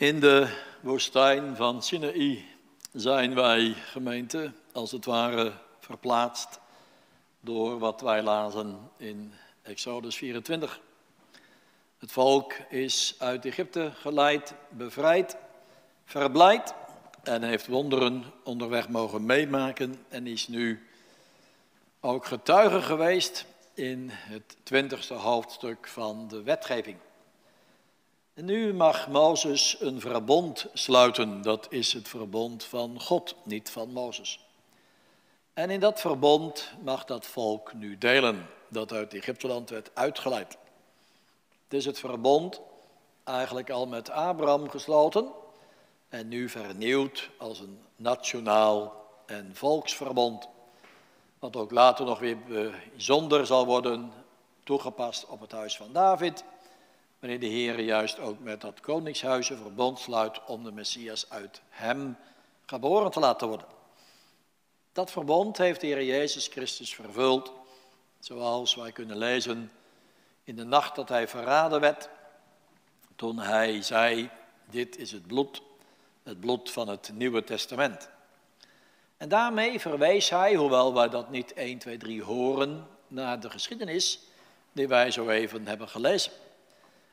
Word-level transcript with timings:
In 0.00 0.20
de 0.20 0.48
woestijn 0.80 1.56
van 1.56 1.82
Sinaï 1.82 2.44
zijn 2.92 3.34
wij, 3.34 3.72
gemeente, 3.72 4.52
als 4.72 4.90
het 4.92 5.04
ware 5.04 5.52
verplaatst 5.78 6.60
door 7.40 7.78
wat 7.78 8.00
wij 8.00 8.22
lazen 8.22 8.90
in 8.96 9.32
Exodus 9.62 10.16
24. 10.16 10.80
Het 11.98 12.12
volk 12.12 12.52
is 12.68 13.14
uit 13.18 13.44
Egypte 13.44 13.92
geleid, 13.94 14.54
bevrijd, 14.68 15.36
verblijd 16.04 16.74
en 17.22 17.42
heeft 17.42 17.66
wonderen 17.66 18.24
onderweg 18.44 18.88
mogen 18.88 19.26
meemaken 19.26 20.04
en 20.08 20.26
is 20.26 20.48
nu 20.48 20.88
ook 22.00 22.26
getuige 22.26 22.82
geweest 22.82 23.46
in 23.74 24.08
het 24.10 24.56
twintigste 24.62 25.14
hoofdstuk 25.14 25.88
van 25.88 26.28
de 26.28 26.42
wetgeving. 26.42 26.96
Nu 28.42 28.74
mag 28.74 29.08
Mozes 29.08 29.76
een 29.80 30.00
verbond 30.00 30.66
sluiten. 30.72 31.42
Dat 31.42 31.66
is 31.70 31.92
het 31.92 32.08
verbond 32.08 32.64
van 32.64 33.00
God, 33.00 33.34
niet 33.42 33.70
van 33.70 33.92
Mozes. 33.92 34.46
En 35.52 35.70
in 35.70 35.80
dat 35.80 36.00
verbond 36.00 36.72
mag 36.84 37.04
dat 37.04 37.26
volk 37.26 37.74
nu 37.74 37.98
delen, 37.98 38.46
dat 38.68 38.92
uit 38.92 39.14
Egypteland 39.14 39.70
werd 39.70 39.90
uitgeleid. 39.94 40.56
Het 41.64 41.78
is 41.78 41.84
het 41.84 41.98
verbond 41.98 42.60
eigenlijk 43.24 43.70
al 43.70 43.86
met 43.86 44.10
Abraham 44.10 44.68
gesloten 44.68 45.28
en 46.08 46.28
nu 46.28 46.48
vernieuwd 46.48 47.30
als 47.38 47.60
een 47.60 47.80
nationaal 47.96 49.06
en 49.26 49.50
volksverbond. 49.54 50.48
Wat 51.38 51.56
ook 51.56 51.70
later 51.70 52.04
nog 52.04 52.18
weer 52.18 52.38
bijzonder 52.46 53.46
zal 53.46 53.66
worden 53.66 54.12
toegepast 54.64 55.26
op 55.26 55.40
het 55.40 55.52
huis 55.52 55.76
van 55.76 55.92
David 55.92 56.44
wanneer 57.20 57.40
de 57.40 57.46
Heer 57.46 57.80
juist 57.80 58.18
ook 58.18 58.38
met 58.38 58.60
dat 58.60 58.80
koningshuis 58.80 59.50
een 59.50 59.56
verbond 59.56 59.98
sluit 59.98 60.44
om 60.44 60.64
de 60.64 60.72
Messias 60.72 61.30
uit 61.30 61.60
hem 61.68 62.16
geboren 62.66 63.10
te 63.10 63.20
laten 63.20 63.48
worden. 63.48 63.66
Dat 64.92 65.10
verbond 65.10 65.58
heeft 65.58 65.80
de 65.80 65.86
Heer 65.86 66.04
Jezus 66.04 66.46
Christus 66.46 66.94
vervuld, 66.94 67.52
zoals 68.18 68.74
wij 68.74 68.92
kunnen 68.92 69.16
lezen 69.16 69.72
in 70.44 70.56
de 70.56 70.64
nacht 70.64 70.94
dat 70.94 71.08
hij 71.08 71.28
verraden 71.28 71.80
werd, 71.80 72.08
toen 73.16 73.38
hij 73.38 73.82
zei, 73.82 74.30
dit 74.70 74.96
is 74.96 75.12
het 75.12 75.26
bloed, 75.26 75.62
het 76.22 76.40
bloed 76.40 76.70
van 76.70 76.88
het 76.88 77.10
Nieuwe 77.14 77.44
Testament. 77.44 78.08
En 79.16 79.28
daarmee 79.28 79.80
verwees 79.80 80.30
hij, 80.30 80.54
hoewel 80.54 80.94
wij 80.94 81.08
dat 81.08 81.30
niet 81.30 81.52
1, 81.52 81.78
2, 81.78 81.96
3 81.96 82.22
horen, 82.22 82.86
naar 83.06 83.40
de 83.40 83.50
geschiedenis 83.50 84.20
die 84.72 84.88
wij 84.88 85.10
zo 85.10 85.28
even 85.28 85.66
hebben 85.66 85.88
gelezen. 85.88 86.32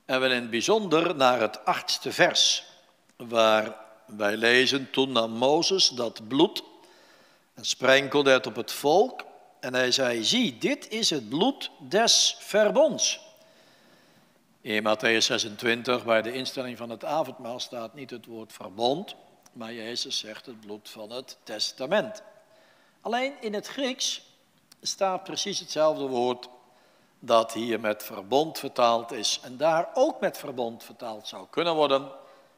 En 0.08 0.20
wel 0.20 0.32
in 0.32 0.42
het 0.42 0.50
bijzonder 0.50 1.16
naar 1.16 1.40
het 1.40 1.66
achtste 1.66 2.12
vers, 2.12 2.64
waar 3.16 3.76
wij 4.06 4.38
lezen, 4.38 4.92
toen 4.92 5.12
nam 5.12 5.32
Mozes 5.32 5.90
dat 5.90 6.28
bloed 6.28 6.64
en 7.54 7.66
sprenkelde 7.66 8.32
het 8.32 8.48
op 8.48 8.56
het 8.56 8.72
volk. 8.72 9.24
En 9.60 9.74
hij 9.74 9.92
zei, 9.92 10.24
zie, 10.24 10.58
dit 10.58 10.90
is 10.90 11.10
het 11.10 11.30
bloed 11.30 11.72
des 11.80 12.36
verbonds. 12.40 13.20
In 14.62 14.84
Matthäus 14.84 15.26
26, 15.26 16.06
bij 16.06 16.22
de 16.22 16.34
instelling 16.34 16.78
van 16.78 16.90
het 16.90 17.06
avondmaal, 17.06 17.60
staat 17.60 17.94
niet 17.94 18.10
het 18.10 18.26
woord 18.26 18.54
verbond, 18.54 19.16
maar 19.54 19.74
Jezus 19.74 20.18
zegt 20.18 20.46
het 20.46 20.60
bloed 20.60 20.90
van 20.90 21.12
het 21.12 21.38
testament. 21.44 22.24
Alleen 23.02 23.34
in 23.42 23.54
het 23.54 23.68
Grieks 23.68 24.22
staat 24.82 25.24
precies 25.24 25.60
hetzelfde 25.60 26.06
woord 26.06 26.50
dat 27.20 27.54
hier 27.54 27.80
met 27.80 28.04
verbond 28.04 28.60
vertaald 28.60 29.12
is 29.12 29.40
en 29.44 29.58
daar 29.58 29.90
ook 29.94 30.20
met 30.20 30.38
verbond 30.38 30.84
vertaald 30.84 31.28
zou 31.28 31.46
kunnen 31.50 31.76
worden. 31.76 32.12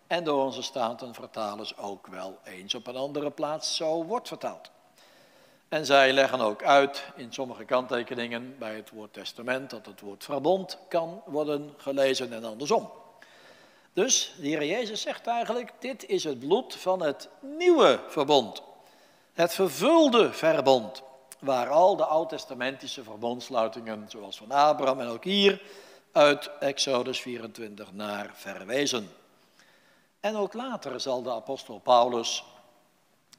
En 0.08 0.24
door 0.24 0.44
onze 0.44 0.62
statenvertalers 0.62 1.78
ook 1.78 2.08
wel 2.08 2.38
eens 2.44 2.76
op 2.76 2.88
een 2.88 2.96
andere 2.96 3.30
plaats 3.32 3.76
zo 3.76 4.04
wordt 4.04 4.28
vertaald. 4.28 4.72
En 5.70 5.86
zij 5.86 6.14
leggen 6.14 6.40
ook 6.40 6.64
uit 6.64 7.04
in 7.16 7.34
sommige 7.34 7.64
kanttekeningen 7.64 8.56
bij 8.60 8.76
het 8.76 8.90
woord 8.90 9.14
testament 9.14 9.70
dat 9.70 9.86
het 9.86 10.02
woord 10.02 10.24
verbond 10.24 10.78
kan 10.88 11.22
worden 11.26 11.74
gelezen 11.78 12.34
en 12.34 12.44
andersom. 12.44 12.90
Dus 13.94 14.36
de 14.40 14.48
Heer 14.48 14.66
Jezus 14.66 15.02
zegt 15.02 15.28
eigenlijk, 15.28 15.72
dit 15.80 16.06
is 16.06 16.24
het 16.24 16.40
bloed 16.40 16.76
van 16.76 17.02
het 17.02 17.30
nieuwe 17.40 18.00
verbond. 18.08 18.62
Het 19.34 19.54
vervulde 19.54 20.34
verbond 20.34 21.02
waar 21.40 21.70
al 21.70 21.96
de 21.96 22.06
oud-testamentische 22.06 23.04
verbondsluitingen, 23.04 24.06
zoals 24.10 24.38
van 24.38 24.52
Abraham 24.52 25.00
en 25.00 25.08
ook 25.08 25.24
hier, 25.24 25.62
uit 26.12 26.50
Exodus 26.60 27.22
24 27.22 27.94
naar 27.94 28.32
verwezen. 28.34 29.10
En 30.20 30.36
ook 30.36 30.54
later 30.54 31.00
zal 31.00 31.24
de 31.24 31.32
apostel 31.32 31.80
Paulus 31.80 32.44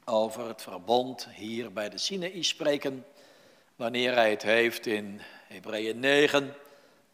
over 0.05 0.47
het 0.47 0.61
verbond 0.61 1.27
hier 1.33 1.73
bij 1.73 1.89
de 1.89 1.97
Sinaï 1.97 2.43
spreken, 2.43 3.05
wanneer 3.75 4.13
hij 4.13 4.29
het 4.29 4.41
heeft 4.41 4.85
in 4.85 5.21
Hebreeën 5.47 5.99
9 5.99 6.55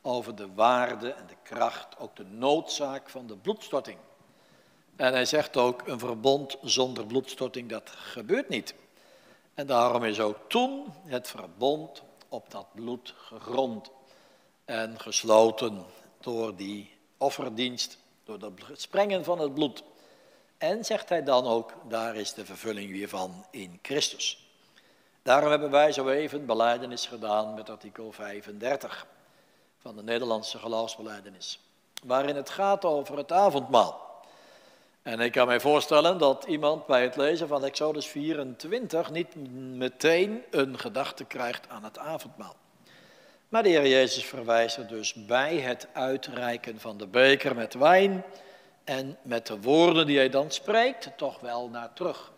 over 0.02 0.36
de 0.36 0.54
waarde 0.54 1.12
en 1.12 1.28
de 1.28 1.36
kracht, 1.44 1.98
ook 2.00 2.16
de 2.16 2.26
noodzaak 2.26 3.10
van 3.10 3.28
de 3.28 3.36
bloedstorting. 3.36 3.98
En 4.96 5.14
hij 5.14 5.26
zegt 5.26 5.58
ook, 5.58 5.88
een 5.88 6.00
verbond 6.00 6.58
zonder 6.62 7.06
bloedstorting, 7.06 7.70
dat 7.70 7.90
gebeurt 7.90 8.50
niet. 8.50 8.74
En 9.58 9.68
daarom 9.68 10.04
is 10.04 10.20
ook 10.20 10.38
toen 10.48 10.94
het 11.06 11.28
verbond 11.28 12.04
op 12.30 12.52
dat 12.52 12.66
bloed 12.74 13.14
gegrond 13.18 13.90
en 14.66 15.00
gesloten 15.00 15.86
door 16.20 16.56
die 16.56 16.98
offerdienst, 17.18 17.98
door 18.24 18.40
het 18.68 18.82
sprengen 18.82 19.24
van 19.24 19.40
het 19.40 19.54
bloed. 19.54 19.84
En 20.58 20.86
zegt 20.86 21.10
hij 21.10 21.24
dan 21.24 21.46
ook, 21.46 21.74
daar 21.90 22.16
is 22.16 22.34
de 22.34 22.46
vervulling 22.46 22.92
weer 22.92 23.10
van 23.10 23.46
in 23.52 23.80
Christus. 23.82 24.48
Daarom 25.22 25.50
hebben 25.50 25.72
wij 25.72 25.92
zo 25.92 26.08
even 26.08 26.46
beleidenis 26.46 27.06
gedaan 27.06 27.54
met 27.54 27.70
artikel 27.70 28.12
35 28.12 29.08
van 29.78 29.96
de 29.96 30.04
Nederlandse 30.04 30.60
geloofsbeleidenis, 30.60 31.60
waarin 32.04 32.36
het 32.36 32.50
gaat 32.50 32.86
over 32.86 33.18
het 33.18 33.32
avondmaal. 33.32 34.07
En 35.08 35.20
ik 35.20 35.32
kan 35.32 35.48
mij 35.48 35.60
voorstellen 35.60 36.18
dat 36.18 36.46
iemand 36.48 36.86
bij 36.86 37.02
het 37.02 37.16
lezen 37.16 37.48
van 37.48 37.64
Exodus 37.64 38.08
24 38.08 39.12
niet 39.12 39.36
meteen 39.76 40.44
een 40.52 40.80
gedachte 40.80 41.24
krijgt 41.26 41.70
aan 41.70 41.84
het 41.84 41.98
avondmaal. 41.98 42.56
Maar 43.50 43.64
de 43.64 43.70
Heer 43.70 43.88
Jezus 43.88 44.26
verwijst 44.26 44.78
er 44.78 44.88
dus 44.88 45.14
bij 45.14 45.58
het 45.58 45.88
uitreiken 45.94 46.80
van 46.80 46.98
de 46.98 47.08
beker 47.08 47.56
met 47.56 47.74
wijn 47.74 48.24
en 48.84 49.18
met 49.22 49.48
de 49.48 49.62
woorden 49.62 50.06
die 50.06 50.18
hij 50.18 50.30
dan 50.30 50.52
spreekt, 50.52 51.12
toch 51.18 51.40
wel 51.40 51.70
naar 51.70 51.94
terug. 51.94 52.32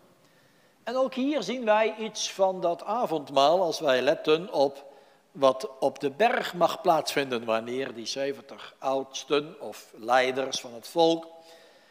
En 0.84 0.96
ook 0.96 1.13
hier 1.13 1.44
zien 1.44 1.66
wij 1.66 1.96
iets 2.00 2.31
van 2.31 2.62
dat 2.62 2.84
avondmaal 2.84 3.62
als 3.62 3.80
wij 3.80 4.01
letten 4.01 4.53
op 4.53 4.86
wat 5.31 5.69
op 5.80 6.00
de 6.00 6.09
berg 6.09 6.53
mag 6.53 6.81
plaatsvinden 6.81 7.46
wanneer 7.46 7.94
die 7.94 8.06
70 8.06 8.75
oudsten 8.80 9.62
of 9.62 9.94
leiders 9.97 10.59
van 10.59 10.74
het 10.74 10.88
volk 10.88 11.38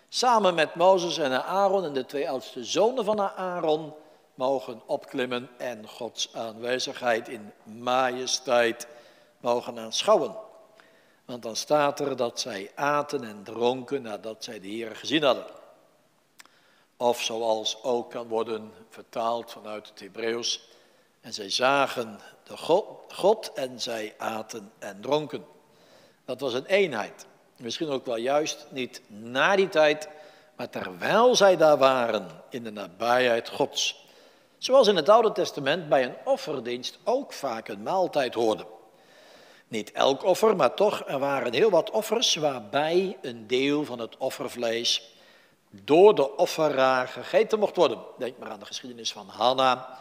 samen 0.09 0.55
met 0.55 0.75
Mozes 0.75 1.19
en 1.19 1.45
Aaron 1.45 1.85
en 1.85 1.93
de 1.93 2.07
twee 2.07 2.31
oudste 2.31 2.65
zonen 2.65 3.05
van 3.05 3.21
Aaron 3.21 3.95
mogen 4.35 4.83
opklimmen 4.87 5.51
en 5.57 5.89
Gods 5.89 6.35
aanwezigheid 6.35 7.29
in 7.29 7.53
majesteit 7.65 8.87
mogen 9.41 9.79
aanschouwen. 9.79 10.37
Want 11.25 11.43
dan 11.43 11.57
staat 11.57 12.01
er 12.01 12.17
dat 12.17 12.41
zij 12.41 12.71
aten 12.75 13.25
en 13.25 13.43
dronken 13.43 14.03
nadat 14.03 14.45
zij 14.45 14.61
de 14.61 14.69
Heer 14.69 14.97
gezien 14.97 15.23
hadden. 15.23 15.47
Of 16.97 17.23
zoals 17.23 17.83
ook 17.83 18.11
kan 18.11 18.29
worden 18.29 18.73
vertaald 18.89 19.51
vanuit 19.51 19.89
het 19.89 20.01
Hebreeuws. 20.01 20.69
En 21.21 21.33
zij 21.33 21.51
zagen 21.51 22.21
de 22.43 22.57
God, 22.57 23.13
God 23.13 23.53
en 23.53 23.81
zij 23.81 24.15
aten 24.19 24.73
en 24.79 25.01
dronken. 25.01 25.45
Dat 26.25 26.41
was 26.41 26.55
een 26.55 26.67
eenheid. 26.67 27.27
Misschien 27.59 27.89
ook 27.89 28.07
wel 28.07 28.17
juist 28.17 28.67
niet 28.71 29.01
na 29.07 29.57
die 29.57 29.69
tijd, 29.69 30.09
maar 30.57 30.71
terwijl 30.71 31.37
zij 31.37 31.57
daar 31.57 31.79
waren 31.79 32.29
in 32.51 32.63
de 32.63 32.71
nabijheid 32.71 33.49
Gods. 33.49 34.07
Zoals 34.59 34.89
in 34.89 34.97
het 34.97 35.09
Oude 35.09 35.33
Testament 35.33 35.89
bij 35.89 36.05
een 36.05 36.15
offerdienst 36.25 36.99
ook 37.05 37.33
vaak 37.33 37.69
een 37.69 37.83
maaltijd 37.83 38.35
hoorde. 38.35 38.67
Niet 39.69 39.93
elk 39.93 40.25
offer, 40.25 40.57
maar 40.57 40.75
toch, 40.75 41.03
er 41.07 41.19
waren 41.19 41.53
heel 41.53 41.71
wat 41.71 41.91
offers 41.91 42.35
waarbij 42.35 43.17
een 43.23 43.47
deel 43.47 43.85
van 43.85 43.99
het 43.99 44.17
offervlees 44.17 45.15
door 45.71 46.15
de 46.15 46.37
offeraar 46.37 47.09
gegeten 47.09 47.59
mocht 47.59 47.77
worden. 47.77 47.99
Denk 48.19 48.39
maar 48.39 48.51
aan 48.51 48.59
de 48.59 48.67
geschiedenis 48.67 49.13
van 49.13 49.29
Hanna 49.29 49.99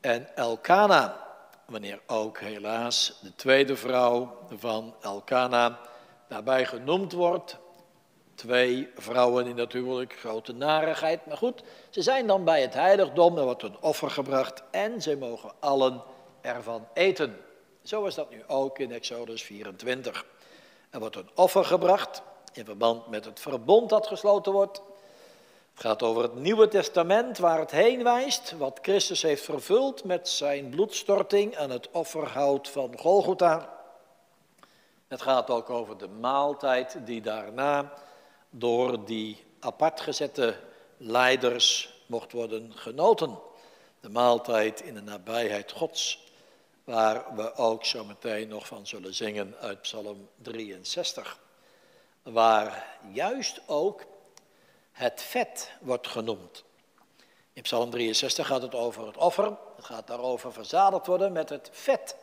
en 0.00 0.36
Elkana. 0.36 1.24
Wanneer 1.66 2.00
ook 2.06 2.38
helaas 2.40 3.18
de 3.22 3.34
tweede 3.34 3.76
vrouw 3.76 4.36
van 4.58 4.94
Elkana 5.00 5.78
daarbij 6.28 6.66
genoemd 6.66 7.12
wordt. 7.12 7.56
Twee 8.34 8.88
vrouwen 8.96 9.46
in 9.46 9.56
natuurlijk, 9.56 10.16
grote 10.18 10.52
narigheid. 10.52 11.26
Maar 11.26 11.36
goed, 11.36 11.62
ze 11.90 12.02
zijn 12.02 12.26
dan 12.26 12.44
bij 12.44 12.60
het 12.60 12.74
heiligdom, 12.74 13.38
er 13.38 13.44
wordt 13.44 13.62
een 13.62 13.76
offer 13.80 14.10
gebracht 14.10 14.62
en 14.70 15.02
ze 15.02 15.16
mogen 15.16 15.52
allen 15.60 16.02
ervan 16.40 16.88
eten. 16.94 17.36
Zo 17.82 18.04
is 18.04 18.14
dat 18.14 18.30
nu 18.30 18.42
ook 18.46 18.78
in 18.78 18.92
Exodus 18.92 19.42
24. 19.42 20.24
Er 20.90 20.98
wordt 20.98 21.16
een 21.16 21.30
offer 21.34 21.64
gebracht 21.64 22.22
in 22.52 22.64
verband 22.64 23.06
met 23.06 23.24
het 23.24 23.40
verbond 23.40 23.88
dat 23.88 24.06
gesloten 24.06 24.52
wordt. 24.52 24.82
Het 25.72 25.84
gaat 25.84 26.02
over 26.02 26.22
het 26.22 26.34
Nieuwe 26.34 26.68
Testament 26.68 27.38
waar 27.38 27.58
het 27.58 27.70
heen 27.70 28.02
wijst, 28.02 28.54
wat 28.58 28.78
Christus 28.82 29.22
heeft 29.22 29.44
vervuld 29.44 30.04
met 30.04 30.28
zijn 30.28 30.68
bloedstorting 30.68 31.56
aan 31.56 31.70
het 31.70 31.90
offerhout 31.90 32.68
van 32.68 32.98
Golgotha. 32.98 33.75
Het 35.16 35.24
gaat 35.24 35.50
ook 35.50 35.70
over 35.70 35.98
de 35.98 36.08
maaltijd 36.08 36.96
die 37.06 37.20
daarna 37.20 37.92
door 38.50 39.04
die 39.04 39.44
apart 39.60 40.00
gezette 40.00 40.56
leiders 40.96 41.94
mocht 42.06 42.32
worden 42.32 42.72
genoten. 42.74 43.38
De 44.00 44.08
maaltijd 44.08 44.80
in 44.80 44.94
de 44.94 45.02
nabijheid 45.02 45.72
Gods, 45.72 46.32
waar 46.84 47.34
we 47.34 47.54
ook 47.54 47.84
zo 47.84 48.04
meteen 48.04 48.48
nog 48.48 48.66
van 48.66 48.86
zullen 48.86 49.14
zingen 49.14 49.54
uit 49.60 49.80
Psalm 49.80 50.28
63. 50.42 51.38
Waar 52.22 52.98
juist 53.12 53.60
ook 53.66 54.04
het 54.92 55.22
vet 55.22 55.72
wordt 55.80 56.06
genoemd. 56.06 56.64
In 57.52 57.62
Psalm 57.62 57.90
63 57.90 58.46
gaat 58.46 58.62
het 58.62 58.74
over 58.74 59.06
het 59.06 59.16
offer, 59.16 59.56
het 59.76 59.84
gaat 59.84 60.06
daarover 60.06 60.52
verzadigd 60.52 61.06
worden 61.06 61.32
met 61.32 61.48
het 61.48 61.68
vet. 61.72 62.16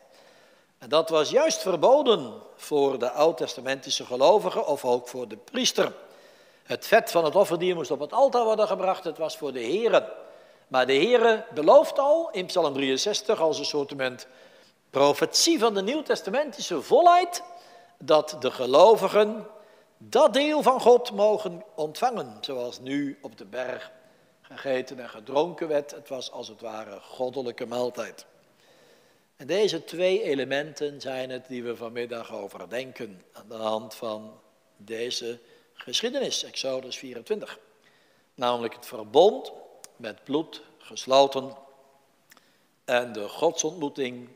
Dat 0.88 1.08
was 1.08 1.30
juist 1.30 1.62
verboden 1.62 2.32
voor 2.56 2.98
de 2.98 3.10
oud-testamentische 3.10 4.04
gelovigen 4.04 4.66
of 4.66 4.84
ook 4.84 5.08
voor 5.08 5.28
de 5.28 5.36
priester. 5.36 5.92
Het 6.62 6.86
vet 6.86 7.10
van 7.10 7.24
het 7.24 7.36
offerdier 7.36 7.74
moest 7.74 7.90
op 7.90 8.00
het 8.00 8.12
altaar 8.12 8.44
worden 8.44 8.66
gebracht, 8.66 9.04
het 9.04 9.18
was 9.18 9.36
voor 9.36 9.52
de 9.52 9.60
heren. 9.60 10.06
Maar 10.68 10.86
de 10.86 10.92
Heere 10.92 11.44
belooft 11.54 11.98
al 11.98 12.28
in 12.32 12.46
Psalm 12.46 12.72
63 12.72 13.40
als 13.40 13.58
een 13.58 13.64
soort 13.64 14.26
profetie 14.90 15.58
van 15.58 15.74
de 15.74 15.82
nieuw-testamentische 15.82 16.82
volheid 16.82 17.42
dat 17.98 18.36
de 18.40 18.50
gelovigen 18.50 19.46
dat 19.98 20.32
deel 20.32 20.62
van 20.62 20.80
God 20.80 21.12
mogen 21.12 21.64
ontvangen, 21.74 22.36
zoals 22.40 22.80
nu 22.80 23.18
op 23.22 23.38
de 23.38 23.44
berg 23.44 23.90
gegeten 24.40 24.98
en 24.98 25.08
gedronken 25.08 25.68
werd. 25.68 25.90
Het 25.90 26.08
was 26.08 26.32
als 26.32 26.48
het 26.48 26.60
ware 26.60 27.00
goddelijke 27.00 27.66
maaltijd. 27.66 28.26
En 29.36 29.46
deze 29.46 29.84
twee 29.84 30.22
elementen 30.22 31.00
zijn 31.00 31.30
het 31.30 31.46
die 31.46 31.62
we 31.62 31.76
vanmiddag 31.76 32.32
overdenken 32.32 33.22
aan 33.32 33.48
de 33.48 33.54
hand 33.54 33.94
van 33.94 34.40
deze 34.76 35.38
geschiedenis, 35.74 36.44
Exodus 36.44 36.96
24. 36.96 37.58
Namelijk 38.34 38.74
het 38.74 38.86
verbond 38.86 39.52
met 39.96 40.24
bloed 40.24 40.62
gesloten 40.78 41.56
en 42.84 43.12
de 43.12 43.28
godsontmoeting 43.28 44.28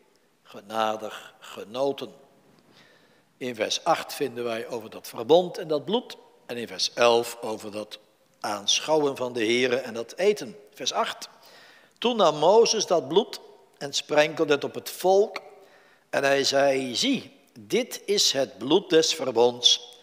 genadig 0.43 1.35
genoten. 1.39 2.13
In 3.37 3.55
vers 3.55 3.85
8 3.85 4.15
vinden 4.15 4.45
wij 4.45 4.67
over 4.69 4.91
dat 4.91 5.09
verbond 5.09 5.59
en 5.59 5.69
dat 5.69 5.85
bloed. 5.85 6.17
En 6.47 6.57
in 6.57 6.67
vers 6.67 6.93
11 6.93 7.39
over 7.41 7.73
dat 7.73 7.99
aanschouwen 8.41 9.17
van 9.17 9.33
de 9.33 9.47
Here 9.47 9.77
en 9.77 9.95
dat 9.95 10.17
eten. 10.17 10.57
Vers 10.75 10.93
8. 10.93 11.29
Toen 11.99 12.17
nam 12.17 12.37
Mozes 12.37 12.87
dat 12.87 13.09
bloed 13.09 13.41
en 13.79 13.93
sprenkelde 13.93 14.53
het 14.53 14.65
op 14.65 14.75
het 14.75 14.91
volk. 14.91 15.41
En 16.11 16.25
hij 16.25 16.45
zei, 16.45 16.97
zie, 16.97 17.33
dit 17.61 18.03
is 18.05 18.33
het 18.33 18.59
bloed 18.59 18.91
des 18.91 19.15
verbonds 19.15 19.97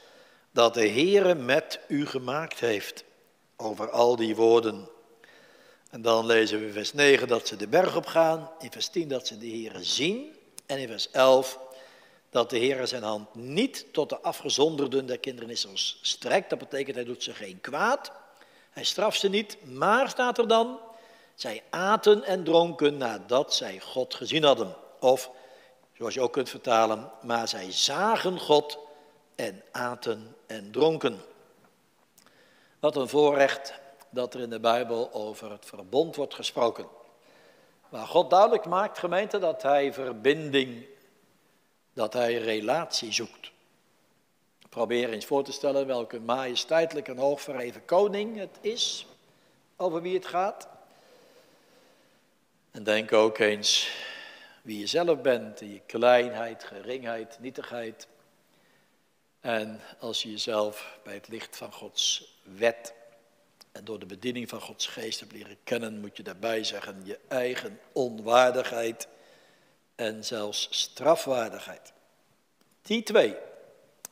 dat 0.51 0.74
de 0.74 0.89
Heere 0.89 1.36
met 1.36 1.80
u 1.88 2.06
gemaakt 2.06 2.60
heeft. 2.60 3.04
Over 3.56 3.89
al 3.89 4.16
die 4.16 4.36
woorden. 4.36 4.89
En 5.89 6.01
dan 6.01 6.25
lezen 6.25 6.60
we 6.60 6.66
in 6.66 6.74
vers 6.74 6.94
9 6.94 7.27
dat 7.27 7.48
ze 7.48 7.56
de 7.56 7.68
berg 7.68 7.95
op 7.95 8.06
gaan. 8.06 8.51
In 8.60 8.72
vers 8.72 8.88
10 8.88 9.07
dat 9.07 9.27
ze 9.27 9.38
de 9.38 9.48
Heere 9.48 9.83
zien. 9.83 10.36
En 10.66 10.77
in 10.77 10.88
vers 10.88 11.12
11 11.12 11.60
dat 12.30 12.50
de 12.50 12.57
Heer 12.57 12.88
zijn 12.88 13.04
hand 13.04 13.36
niet 13.36 13.86
tot 13.92 14.10
de 14.10 14.19
afgezonderden 14.19 15.06
der 15.06 15.19
kinderen 15.19 15.50
Israëls 15.50 16.00
strekt. 16.01 16.50
Dat 16.50 16.60
betekent, 16.60 16.95
hij 16.95 17.06
doet 17.06 17.24
ze 17.24 17.33
geen 17.33 17.62
kwaad. 17.62 18.12
Hij 18.72 18.83
straft 18.83 19.19
ze 19.19 19.30
niet, 19.30 19.57
maar 19.63 20.10
staat 20.10 20.38
er 20.38 20.48
dan, 20.48 20.80
zij 21.35 21.63
aten 21.69 22.23
en 22.23 22.43
dronken 22.43 22.97
nadat 22.97 23.53
zij 23.53 23.79
God 23.79 24.13
gezien 24.13 24.43
hadden. 24.43 24.75
Of, 24.99 25.31
zoals 25.93 26.13
je 26.13 26.21
ook 26.21 26.33
kunt 26.33 26.49
vertalen, 26.49 27.11
maar 27.21 27.47
zij 27.47 27.71
zagen 27.71 28.39
God 28.39 28.77
en 29.35 29.63
aten 29.71 30.35
en 30.45 30.71
dronken. 30.71 31.21
Wat 32.79 32.95
een 32.95 33.09
voorrecht 33.09 33.73
dat 34.09 34.33
er 34.33 34.39
in 34.39 34.49
de 34.49 34.59
Bijbel 34.59 35.13
over 35.13 35.51
het 35.51 35.65
verbond 35.65 36.15
wordt 36.15 36.33
gesproken. 36.33 36.87
Waar 37.89 38.07
God 38.07 38.29
duidelijk 38.29 38.65
maakt, 38.65 38.97
gemeente, 38.97 39.39
dat 39.39 39.61
hij 39.61 39.93
verbinding 39.93 40.85
dat 41.93 42.13
hij 42.13 42.38
relatie 42.38 43.13
zoekt. 43.13 43.51
Probeer 44.69 45.09
eens 45.09 45.25
voor 45.25 45.43
te 45.43 45.51
stellen 45.51 45.88
welke 45.88 46.19
majesteitelijke 46.19 47.11
en 47.11 47.17
hoogverheven 47.17 47.85
koning 47.85 48.38
het 48.38 48.57
is 48.61 49.07
over 49.75 50.01
wie 50.01 50.13
het 50.13 50.25
gaat. 50.25 50.67
En 52.75 52.83
denk 52.83 53.13
ook 53.13 53.38
eens 53.38 53.89
wie 54.62 54.80
je 54.80 54.88
zelf 54.88 55.22
bent, 55.22 55.62
in 55.62 55.74
je 55.74 55.81
kleinheid, 55.86 56.63
geringheid, 56.63 57.39
nietigheid. 57.39 58.07
En 59.39 59.81
als 60.00 60.24
je 60.24 60.31
jezelf 60.31 60.98
bij 61.04 61.13
het 61.13 61.27
licht 61.27 61.57
van 61.57 61.74
Gods 61.74 62.33
wet 62.44 62.94
en 63.72 63.86
door 63.86 64.00
de 64.00 64.06
bediening 64.06 64.50
van 64.50 64.62
Gods 64.62 64.88
geest 64.88 65.19
hebt 65.19 65.31
leren 65.31 65.57
kennen, 65.63 66.00
moet 66.00 66.18
je 66.18 66.24
daarbij 66.24 66.63
zeggen 66.63 67.01
je 67.06 67.19
eigen 67.27 67.80
onwaardigheid 67.92 69.07
en 69.95 70.25
zelfs 70.25 70.68
strafwaardigheid. 70.72 71.94
Die 72.81 73.04
twee, 73.04 73.36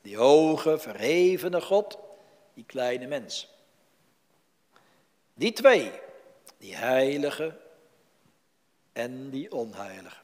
die 0.01 0.17
hoge, 0.17 0.79
verhevene 0.79 1.61
God, 1.61 1.97
die 2.53 2.65
kleine 2.65 3.07
mens. 3.07 3.47
Die 5.33 5.53
twee, 5.53 5.91
die 6.57 6.75
heilige 6.75 7.61
en 8.93 9.29
die 9.29 9.51
onheilige. 9.51 10.21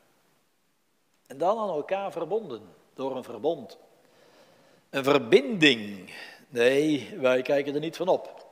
En 1.27 1.37
dan 1.37 1.57
aan 1.57 1.69
elkaar 1.69 2.11
verbonden 2.11 2.61
door 2.93 3.15
een 3.15 3.23
verbond. 3.23 3.77
Een 4.89 5.03
verbinding. 5.03 6.13
Nee, 6.47 7.15
wij 7.19 7.41
kijken 7.41 7.73
er 7.73 7.79
niet 7.79 7.97
van 7.97 8.07
op. 8.07 8.47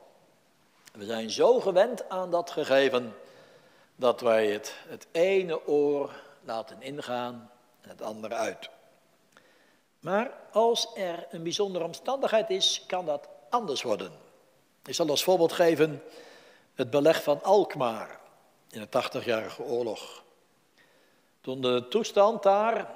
We 0.92 1.04
zijn 1.04 1.30
zo 1.30 1.60
gewend 1.60 2.08
aan 2.08 2.30
dat 2.30 2.50
gegeven 2.50 3.14
dat 3.96 4.20
wij 4.20 4.46
het, 4.46 4.74
het 4.86 5.06
ene 5.10 5.66
oor 5.66 6.12
laten 6.40 6.82
ingaan 6.82 7.50
en 7.80 7.88
het 7.88 8.02
andere 8.02 8.34
uit. 8.34 8.70
Maar 10.00 10.30
als 10.52 10.88
er 10.94 11.26
een 11.30 11.42
bijzondere 11.42 11.84
omstandigheid 11.84 12.50
is, 12.50 12.84
kan 12.86 13.06
dat 13.06 13.28
anders 13.50 13.82
worden. 13.82 14.12
Ik 14.84 14.94
zal 14.94 15.08
als 15.08 15.24
voorbeeld 15.24 15.52
geven 15.52 16.02
het 16.74 16.90
beleg 16.90 17.22
van 17.22 17.42
Alkmaar 17.42 18.20
in 18.70 18.88
de 18.90 19.02
80-jarige 19.02 19.62
oorlog. 19.62 20.22
Toen 21.40 21.60
de 21.60 21.86
toestand 21.88 22.42
daar 22.42 22.90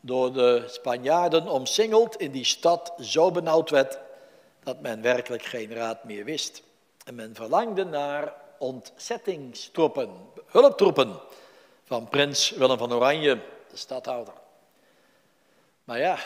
door 0.00 0.32
de 0.32 0.64
Spanjaarden 0.66 1.46
omsingeld 1.46 2.16
in 2.16 2.30
die 2.30 2.44
stad 2.44 2.92
zo 3.00 3.30
benauwd 3.30 3.70
werd 3.70 3.98
dat 4.62 4.80
men 4.80 5.02
werkelijk 5.02 5.42
geen 5.42 5.74
raad 5.74 6.04
meer 6.04 6.24
wist. 6.24 6.62
En 7.04 7.14
men 7.14 7.34
verlangde 7.34 7.84
naar 7.84 8.34
ontzettingstroepen, 8.58 10.10
hulptroepen 10.46 11.20
van 11.84 12.08
prins 12.08 12.50
Willem 12.50 12.78
van 12.78 12.92
Oranje, 12.92 13.40
de 13.70 13.76
stadhouder. 13.76 14.34
Maar 15.84 15.98
ja, 15.98 16.18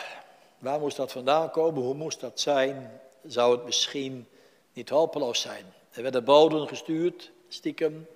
waar 0.59 0.79
moest 0.79 0.97
dat 0.97 1.11
vandaan 1.11 1.51
komen? 1.51 1.81
Hoe 1.81 1.93
moest 1.93 2.19
dat 2.19 2.39
zijn? 2.39 3.01
Zou 3.25 3.55
het 3.55 3.65
misschien 3.65 4.27
niet 4.73 4.89
hopeloos 4.89 5.41
zijn? 5.41 5.73
Er 5.91 6.01
werden 6.01 6.23
boden 6.23 6.67
gestuurd, 6.67 7.31
stiekem. 7.47 8.07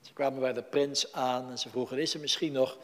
Ze 0.00 0.12
kwamen 0.12 0.40
bij 0.40 0.52
de 0.52 0.62
prins 0.62 1.12
aan 1.12 1.50
en 1.50 1.58
ze 1.58 1.68
vroegen, 1.68 1.98
is 1.98 2.14
er 2.14 2.20
misschien 2.20 2.52
nog 2.52 2.76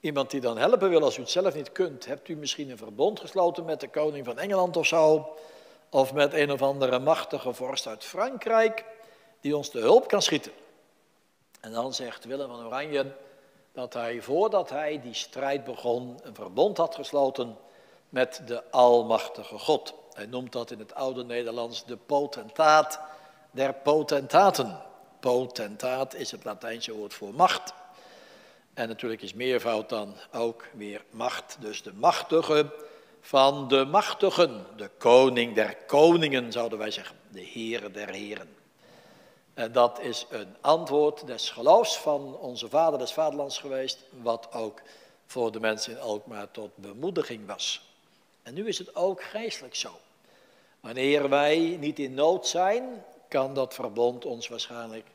iemand 0.00 0.30
die 0.30 0.40
dan 0.40 0.58
helpen 0.58 0.88
wil 0.88 1.02
als 1.02 1.16
u 1.16 1.20
het 1.20 1.30
zelf 1.30 1.54
niet 1.54 1.72
kunt? 1.72 2.06
Hebt 2.06 2.28
u 2.28 2.36
misschien 2.36 2.70
een 2.70 2.78
verbond 2.78 3.20
gesloten 3.20 3.64
met 3.64 3.80
de 3.80 3.88
koning 3.88 4.24
van 4.24 4.38
Engeland 4.38 4.76
of 4.76 4.86
zo? 4.86 5.36
Of 5.90 6.12
met 6.12 6.32
een 6.32 6.52
of 6.52 6.62
andere 6.62 6.98
machtige 6.98 7.52
vorst 7.52 7.86
uit 7.86 8.04
Frankrijk 8.04 8.84
die 9.40 9.56
ons 9.56 9.68
te 9.68 9.78
hulp 9.78 10.08
kan 10.08 10.22
schieten? 10.22 10.52
En 11.60 11.72
dan 11.72 11.94
zegt 11.94 12.24
Willem 12.24 12.48
van 12.48 12.66
Oranje 12.66 13.12
dat 13.72 13.94
hij 13.94 14.22
voordat 14.22 14.70
hij 14.70 15.00
die 15.02 15.14
strijd 15.14 15.64
begon 15.64 16.18
een 16.22 16.34
verbond 16.34 16.76
had 16.76 16.94
gesloten 16.94 17.56
met 18.08 18.42
de 18.46 18.70
Almachtige 18.70 19.58
God. 19.58 19.94
Hij 20.12 20.26
noemt 20.26 20.52
dat 20.52 20.70
in 20.70 20.78
het 20.78 20.94
oude 20.94 21.24
Nederlands 21.24 21.84
de 21.84 21.96
potentaat 21.96 23.00
der 23.50 23.74
potentaten. 23.74 24.78
Potentaat 25.20 26.14
is 26.14 26.30
het 26.30 26.44
Latijnse 26.44 26.92
woord 26.92 27.14
voor 27.14 27.34
macht. 27.34 27.72
En 28.74 28.88
natuurlijk 28.88 29.22
is 29.22 29.34
meervoud 29.34 29.88
dan 29.88 30.14
ook 30.32 30.64
weer 30.72 31.04
macht. 31.10 31.56
Dus 31.60 31.82
de 31.82 31.92
machtige 31.92 32.66
van 33.20 33.68
de 33.68 33.84
machtigen. 33.84 34.66
De 34.76 34.90
koning 34.98 35.54
der 35.54 35.76
koningen 35.86 36.52
zouden 36.52 36.78
wij 36.78 36.90
zeggen. 36.90 37.16
De 37.28 37.40
heren 37.40 37.92
der 37.92 38.08
heren. 38.08 38.56
En 39.54 39.72
dat 39.72 40.00
is 40.00 40.26
een 40.30 40.56
antwoord 40.60 41.26
des 41.26 41.50
geloofs 41.50 41.96
van 41.96 42.36
onze 42.36 42.68
vader 42.68 42.98
des 42.98 43.12
vaderlands 43.12 43.58
geweest. 43.58 43.98
Wat 44.10 44.52
ook 44.52 44.82
voor 45.26 45.52
de 45.52 45.60
mensen 45.60 45.92
in 45.92 46.00
Alkmaar 46.00 46.50
tot 46.50 46.76
bemoediging 46.76 47.46
was. 47.46 47.82
En 48.42 48.54
nu 48.54 48.66
is 48.68 48.78
het 48.78 48.96
ook 48.96 49.22
geestelijk 49.22 49.74
zo. 49.74 49.90
Wanneer 50.80 51.28
wij 51.28 51.76
niet 51.80 51.98
in 51.98 52.14
nood 52.14 52.46
zijn, 52.46 53.04
kan 53.28 53.54
dat 53.54 53.74
verbond 53.74 54.24
ons 54.24 54.48
waarschijnlijk 54.48 55.06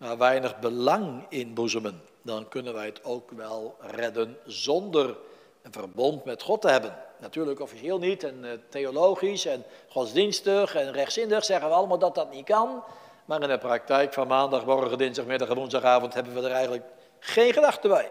maar 0.00 0.18
weinig 0.18 0.58
belang 0.58 1.26
inboezemen. 1.28 2.02
Dan 2.22 2.48
kunnen 2.48 2.74
wij 2.74 2.86
het 2.86 3.04
ook 3.04 3.30
wel 3.30 3.76
redden 3.80 4.36
zonder 4.46 5.16
een 5.62 5.72
verbond 5.72 6.24
met 6.24 6.42
God 6.42 6.60
te 6.60 6.68
hebben. 6.68 6.96
Natuurlijk 7.18 7.60
officieel 7.60 7.98
niet 7.98 8.24
en 8.24 8.44
eh, 8.44 8.50
theologisch 8.68 9.46
en 9.46 9.64
godsdienstig 9.88 10.74
en 10.74 10.92
rechtzinnig 10.92 11.44
zeggen 11.44 11.68
we 11.68 11.74
allemaal 11.74 11.98
dat 11.98 12.14
dat 12.14 12.32
niet 12.32 12.44
kan. 12.44 12.82
Maar 13.24 13.42
in 13.42 13.48
de 13.48 13.58
praktijk 13.58 14.12
van 14.12 14.26
maandag, 14.26 14.64
morgen, 14.64 14.98
dinsdagmiddag 14.98 15.48
en 15.48 15.54
woensdagavond 15.54 16.14
hebben 16.14 16.34
we 16.34 16.40
er 16.40 16.50
eigenlijk 16.50 16.84
geen 17.18 17.52
gedachte 17.52 17.88
bij. 17.88 18.10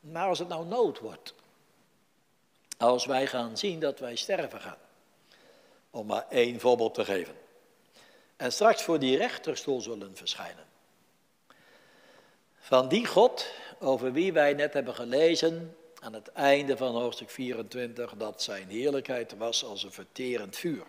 Maar 0.00 0.28
als 0.28 0.38
het 0.38 0.48
nou 0.48 0.66
nood 0.66 0.98
wordt, 0.98 1.34
als 2.78 3.06
wij 3.06 3.26
gaan 3.26 3.56
zien 3.56 3.80
dat 3.80 3.98
wij 3.98 4.16
sterven 4.16 4.60
gaan, 4.60 4.78
om 5.90 6.06
maar 6.06 6.26
één 6.28 6.60
voorbeeld 6.60 6.94
te 6.94 7.04
geven, 7.04 7.34
en 8.38 8.52
straks 8.52 8.82
voor 8.82 8.98
die 8.98 9.16
rechterstoel 9.16 9.80
zullen 9.80 10.16
verschijnen. 10.16 10.64
Van 12.58 12.88
die 12.88 13.06
God, 13.06 13.46
over 13.78 14.12
wie 14.12 14.32
wij 14.32 14.52
net 14.52 14.72
hebben 14.72 14.94
gelezen, 14.94 15.76
aan 16.00 16.12
het 16.12 16.32
einde 16.32 16.76
van 16.76 16.94
hoofdstuk 16.94 17.30
24, 17.30 18.14
dat 18.16 18.42
zijn 18.42 18.68
heerlijkheid 18.68 19.36
was 19.36 19.64
als 19.64 19.82
een 19.82 19.92
verterend 19.92 20.56
vuur. 20.56 20.84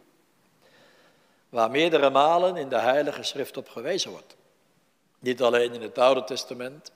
Waar 1.49 1.71
meerdere 1.71 2.09
malen 2.09 2.55
in 2.55 2.69
de 2.69 2.79
Heilige 2.79 3.23
Schrift 3.23 3.57
op 3.57 3.69
gewezen 3.69 4.11
wordt. 4.11 4.35
Niet 5.19 5.41
alleen 5.41 5.73
in 5.73 5.81
het 5.81 5.97
Oude 5.97 6.23
Testament, 6.23 6.91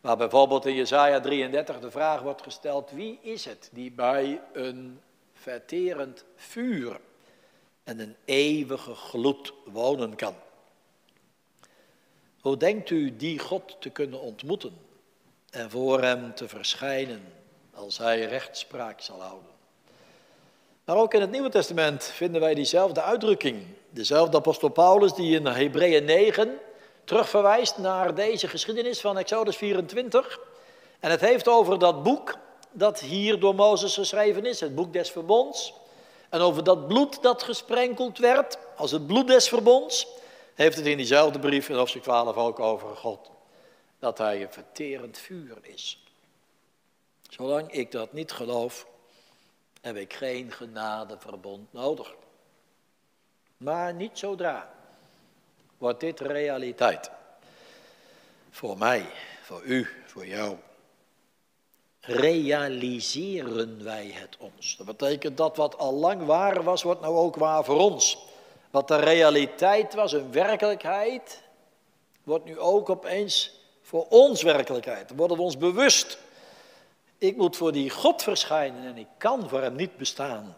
maar 0.00 0.16
bijvoorbeeld 0.16 0.66
in 0.66 0.74
Jesaja 0.74 1.20
33 1.20 1.80
de 1.80 1.90
vraag 1.90 2.20
wordt 2.20 2.42
gesteld, 2.42 2.90
wie 2.90 3.18
is 3.22 3.44
het 3.44 3.68
die 3.72 3.92
bij 3.92 4.40
een 4.52 5.00
verterend 5.32 6.24
vuur 6.36 7.00
en 7.88 7.98
een 7.98 8.16
eeuwige 8.24 8.94
gloed 8.94 9.52
wonen 9.64 10.16
kan? 10.16 10.34
Hoe 12.40 12.56
denkt 12.56 12.90
u 12.90 13.16
die 13.16 13.38
God 13.38 13.76
te 13.80 13.90
kunnen 13.90 14.20
ontmoeten 14.20 14.78
en 15.50 15.70
voor 15.70 16.02
hem 16.02 16.34
te 16.34 16.48
verschijnen 16.48 17.22
als 17.74 17.98
hij 17.98 18.24
rechtspraak 18.24 19.00
zal 19.00 19.20
houden? 19.20 19.50
Maar 20.84 20.96
ook 20.96 21.14
in 21.14 21.20
het 21.20 21.30
Nieuwe 21.30 21.48
Testament 21.48 22.04
vinden 22.04 22.40
wij 22.40 22.54
diezelfde 22.54 23.02
uitdrukking. 23.02 23.66
Dezelfde 23.90 24.36
apostel 24.36 24.68
Paulus 24.68 25.14
die 25.14 25.38
in 25.38 25.46
Hebreeën 25.46 26.04
9 26.04 26.58
terugverwijst 27.04 27.78
naar 27.78 28.14
deze 28.14 28.48
geschiedenis 28.48 29.00
van 29.00 29.18
Exodus 29.18 29.56
24. 29.56 30.40
En 31.00 31.10
het 31.10 31.20
heeft 31.20 31.48
over 31.48 31.78
dat 31.78 32.02
boek 32.02 32.38
dat 32.70 33.00
hier 33.00 33.40
door 33.40 33.54
Mozes 33.54 33.94
geschreven 33.94 34.46
is, 34.46 34.60
het 34.60 34.74
boek 34.74 34.92
des 34.92 35.10
verbonds. 35.10 35.72
En 36.28 36.40
over 36.40 36.64
dat 36.64 36.86
bloed 36.86 37.22
dat 37.22 37.42
gesprenkeld 37.42 38.18
werd, 38.18 38.58
als 38.76 38.90
het 38.90 39.06
bloed 39.06 39.26
des 39.26 39.48
verbonds, 39.48 40.06
heeft 40.54 40.76
het 40.76 40.86
in 40.86 40.96
diezelfde 40.96 41.38
brief 41.38 41.68
in 41.68 41.76
hoofdstuk 41.76 42.02
12 42.02 42.36
ook 42.36 42.60
over 42.60 42.96
God. 42.96 43.30
Dat 43.98 44.18
hij 44.18 44.42
een 44.42 44.52
verterend 44.52 45.18
vuur 45.18 45.58
is. 45.62 46.02
Zolang 47.28 47.72
ik 47.72 47.92
dat 47.92 48.12
niet 48.12 48.32
geloof, 48.32 48.86
heb 49.80 49.96
ik 49.96 50.12
geen 50.12 50.52
genadeverbond 50.52 51.72
nodig. 51.72 52.14
Maar 53.56 53.94
niet 53.94 54.18
zodra 54.18 54.74
wordt 55.78 56.00
dit 56.00 56.20
realiteit. 56.20 57.10
Voor 58.50 58.78
mij, 58.78 59.06
voor 59.42 59.62
u, 59.62 59.88
voor 60.06 60.26
jou. 60.26 60.56
Realiseren 62.00 63.84
wij 63.84 64.10
het 64.14 64.36
ons. 64.38 64.76
Dat 64.76 64.86
betekent 64.86 65.36
dat 65.36 65.56
wat 65.56 65.78
al 65.78 65.92
lang 65.92 66.24
waar 66.24 66.62
was, 66.62 66.82
wordt 66.82 67.00
nou 67.00 67.16
ook 67.16 67.36
waar 67.36 67.64
voor 67.64 67.78
ons. 67.78 68.18
Wat 68.70 68.88
de 68.88 68.96
realiteit 68.96 69.94
was, 69.94 70.12
een 70.12 70.32
werkelijkheid, 70.32 71.42
wordt 72.22 72.44
nu 72.44 72.58
ook 72.58 72.90
opeens 72.90 73.52
voor 73.82 74.06
ons 74.08 74.42
werkelijkheid. 74.42 75.08
Dan 75.08 75.16
worden 75.16 75.36
we 75.36 75.42
ons 75.42 75.58
bewust. 75.58 76.18
Ik 77.18 77.36
moet 77.36 77.56
voor 77.56 77.72
die 77.72 77.90
God 77.90 78.22
verschijnen 78.22 78.84
en 78.84 78.96
ik 78.96 79.08
kan 79.18 79.48
voor 79.48 79.60
hem 79.62 79.74
niet 79.74 79.96
bestaan. 79.96 80.56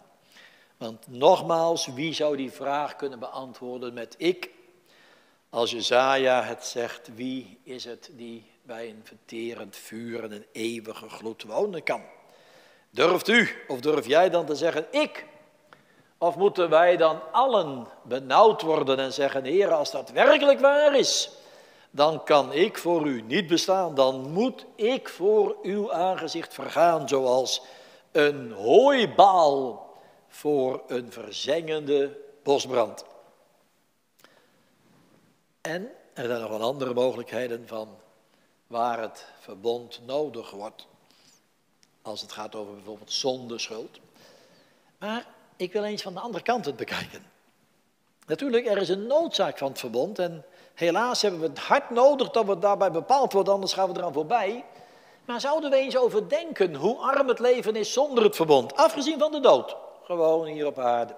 Want 0.77 1.07
nogmaals, 1.07 1.85
wie 1.85 2.13
zou 2.13 2.37
die 2.37 2.51
vraag 2.51 2.95
kunnen 2.95 3.19
beantwoorden 3.19 3.93
met 3.93 4.15
ik? 4.17 4.49
Als 5.49 5.71
Jezaja 5.71 6.43
het 6.43 6.65
zegt, 6.65 7.09
wie 7.15 7.59
is 7.63 7.85
het 7.85 8.09
die 8.13 8.50
bij 8.61 8.89
een 8.89 9.01
verterend 9.03 9.75
vuur 9.75 10.23
en 10.23 10.31
een 10.31 10.45
eeuwige 10.51 11.09
gloed 11.09 11.43
wonen 11.43 11.83
kan? 11.83 12.01
Durft 12.89 13.27
u 13.27 13.49
of 13.67 13.79
durf 13.79 14.07
jij 14.07 14.29
dan 14.29 14.45
te 14.45 14.55
zeggen, 14.55 14.85
ik? 14.91 15.25
Of 16.17 16.35
moeten 16.35 16.69
wij 16.69 16.97
dan 16.97 17.31
allen 17.31 17.87
benauwd 18.03 18.61
worden 18.61 18.99
en 18.99 19.13
zeggen, 19.13 19.43
Heer, 19.43 19.71
als 19.71 19.91
dat 19.91 20.09
werkelijk 20.09 20.59
waar 20.59 20.95
is, 20.95 21.31
dan 21.91 22.23
kan 22.23 22.53
ik 22.53 22.77
voor 22.77 23.07
u 23.07 23.21
niet 23.21 23.47
bestaan. 23.47 23.95
Dan 23.95 24.31
moet 24.31 24.65
ik 24.75 25.09
voor 25.09 25.57
uw 25.61 25.93
aangezicht 25.93 26.53
vergaan, 26.53 27.07
zoals 27.07 27.61
een 28.11 28.51
hooibaal 28.51 29.89
voor 30.27 30.83
een 30.87 31.11
verzengende 31.11 32.17
bosbrand. 32.43 33.05
En 35.61 35.91
er 36.13 36.25
zijn 36.25 36.41
nog 36.41 36.49
wel 36.49 36.61
andere 36.61 36.93
mogelijkheden 36.93 37.67
van 37.67 37.97
waar 38.71 39.01
het 39.01 39.25
verbond 39.39 39.99
nodig 40.05 40.51
wordt. 40.51 40.87
Als 42.01 42.21
het 42.21 42.31
gaat 42.31 42.55
over 42.55 42.73
bijvoorbeeld 42.73 43.11
zonde, 43.11 43.59
schuld. 43.59 43.99
Maar 44.97 45.25
ik 45.55 45.73
wil 45.73 45.83
eens 45.83 46.01
van 46.01 46.13
de 46.13 46.19
andere 46.19 46.43
kant 46.43 46.65
het 46.65 46.75
bekijken. 46.75 47.25
Natuurlijk, 48.25 48.67
er 48.67 48.77
is 48.77 48.89
een 48.89 49.07
noodzaak 49.07 49.57
van 49.57 49.67
het 49.67 49.79
verbond. 49.79 50.19
En 50.19 50.45
helaas 50.73 51.21
hebben 51.21 51.39
we 51.39 51.47
het 51.47 51.59
hard 51.59 51.89
nodig 51.89 52.29
dat 52.29 52.45
we 52.45 52.59
daarbij 52.59 52.91
bepaald 52.91 53.33
worden, 53.33 53.53
anders 53.53 53.73
gaan 53.73 53.91
we 53.91 53.99
eraan 53.99 54.13
voorbij. 54.13 54.65
Maar 55.25 55.39
zouden 55.39 55.69
we 55.69 55.75
eens 55.75 55.97
overdenken 55.97 56.75
hoe 56.75 56.97
arm 56.97 57.27
het 57.27 57.39
leven 57.39 57.75
is 57.75 57.93
zonder 57.93 58.23
het 58.23 58.35
verbond? 58.35 58.75
Afgezien 58.75 59.19
van 59.19 59.31
de 59.31 59.39
dood. 59.39 59.75
Gewoon 60.03 60.45
hier 60.45 60.65
op 60.65 60.79
aarde. 60.79 61.15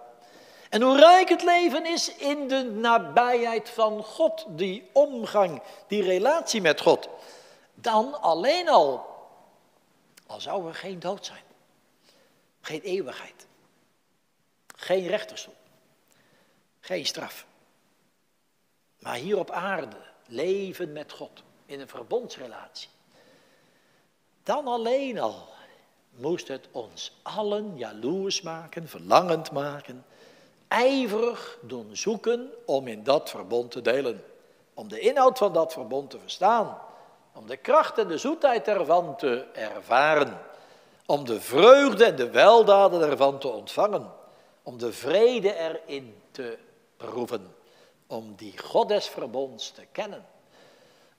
En 0.69 0.81
hoe 0.81 0.97
rijk 0.97 1.29
het 1.29 1.43
leven 1.43 1.85
is 1.85 2.15
in 2.15 2.47
de 2.47 2.63
nabijheid 2.63 3.69
van 3.69 4.03
God, 4.03 4.45
die 4.47 4.89
omgang, 4.93 5.61
die 5.87 6.03
relatie 6.03 6.61
met 6.61 6.81
God. 6.81 7.09
Dan 7.83 8.21
alleen 8.21 8.69
al, 8.69 9.05
al 10.27 10.41
zou 10.41 10.67
er 10.67 10.75
geen 10.75 10.99
dood 10.99 11.25
zijn, 11.25 11.43
geen 12.61 12.81
eeuwigheid, 12.81 13.47
geen 14.75 15.07
rechterstoel, 15.07 15.55
geen 16.79 17.05
straf. 17.05 17.45
Maar 18.99 19.15
hier 19.15 19.39
op 19.39 19.51
aarde 19.51 19.97
leven 20.25 20.91
met 20.91 21.11
God 21.11 21.43
in 21.65 21.79
een 21.79 21.87
verbondsrelatie. 21.87 22.89
Dan 24.43 24.67
alleen 24.67 25.19
al 25.19 25.47
moest 26.09 26.47
het 26.47 26.67
ons 26.71 27.19
allen 27.21 27.77
jaloers 27.77 28.41
maken, 28.41 28.87
verlangend 28.87 29.51
maken 29.51 30.05
ijverig 30.73 31.57
doen 31.61 31.95
zoeken 31.95 32.51
om 32.65 32.87
in 32.87 33.03
dat 33.03 33.29
verbond 33.29 33.71
te 33.71 33.81
delen. 33.81 34.23
Om 34.73 34.87
de 34.87 34.99
inhoud 34.99 35.37
van 35.37 35.53
dat 35.53 35.73
verbond 35.73 36.09
te 36.09 36.19
verstaan. 36.19 36.77
Om 37.33 37.47
de 37.47 37.57
kracht 37.57 37.97
en 37.97 38.07
de 38.07 38.17
zoetheid 38.17 38.67
ervan 38.67 39.15
te 39.15 39.45
ervaren. 39.53 40.41
Om 41.05 41.25
de 41.25 41.41
vreugde 41.41 42.05
en 42.05 42.15
de 42.15 42.29
weldaden 42.29 43.01
ervan 43.01 43.39
te 43.39 43.47
ontvangen. 43.47 44.11
Om 44.63 44.77
de 44.77 44.93
vrede 44.93 45.55
erin 45.55 46.21
te 46.31 46.57
proeven. 46.97 47.55
Om 48.07 48.33
die 48.35 48.57
God 48.57 48.87
te 48.87 49.85
kennen. 49.91 50.25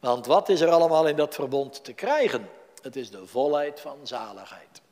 Want 0.00 0.26
wat 0.26 0.49
is 0.49 0.61
er 0.61 0.71
allemaal 0.71 1.06
in 1.06 1.16
dat 1.16 1.35
verbond 1.35 1.85
te 1.85 1.92
krijgen? 1.92 2.50
Het 2.83 2.97
is 2.97 3.11
de 3.11 3.26
volheid 3.26 3.80
van 3.80 3.99
zaligheid. 4.02 4.83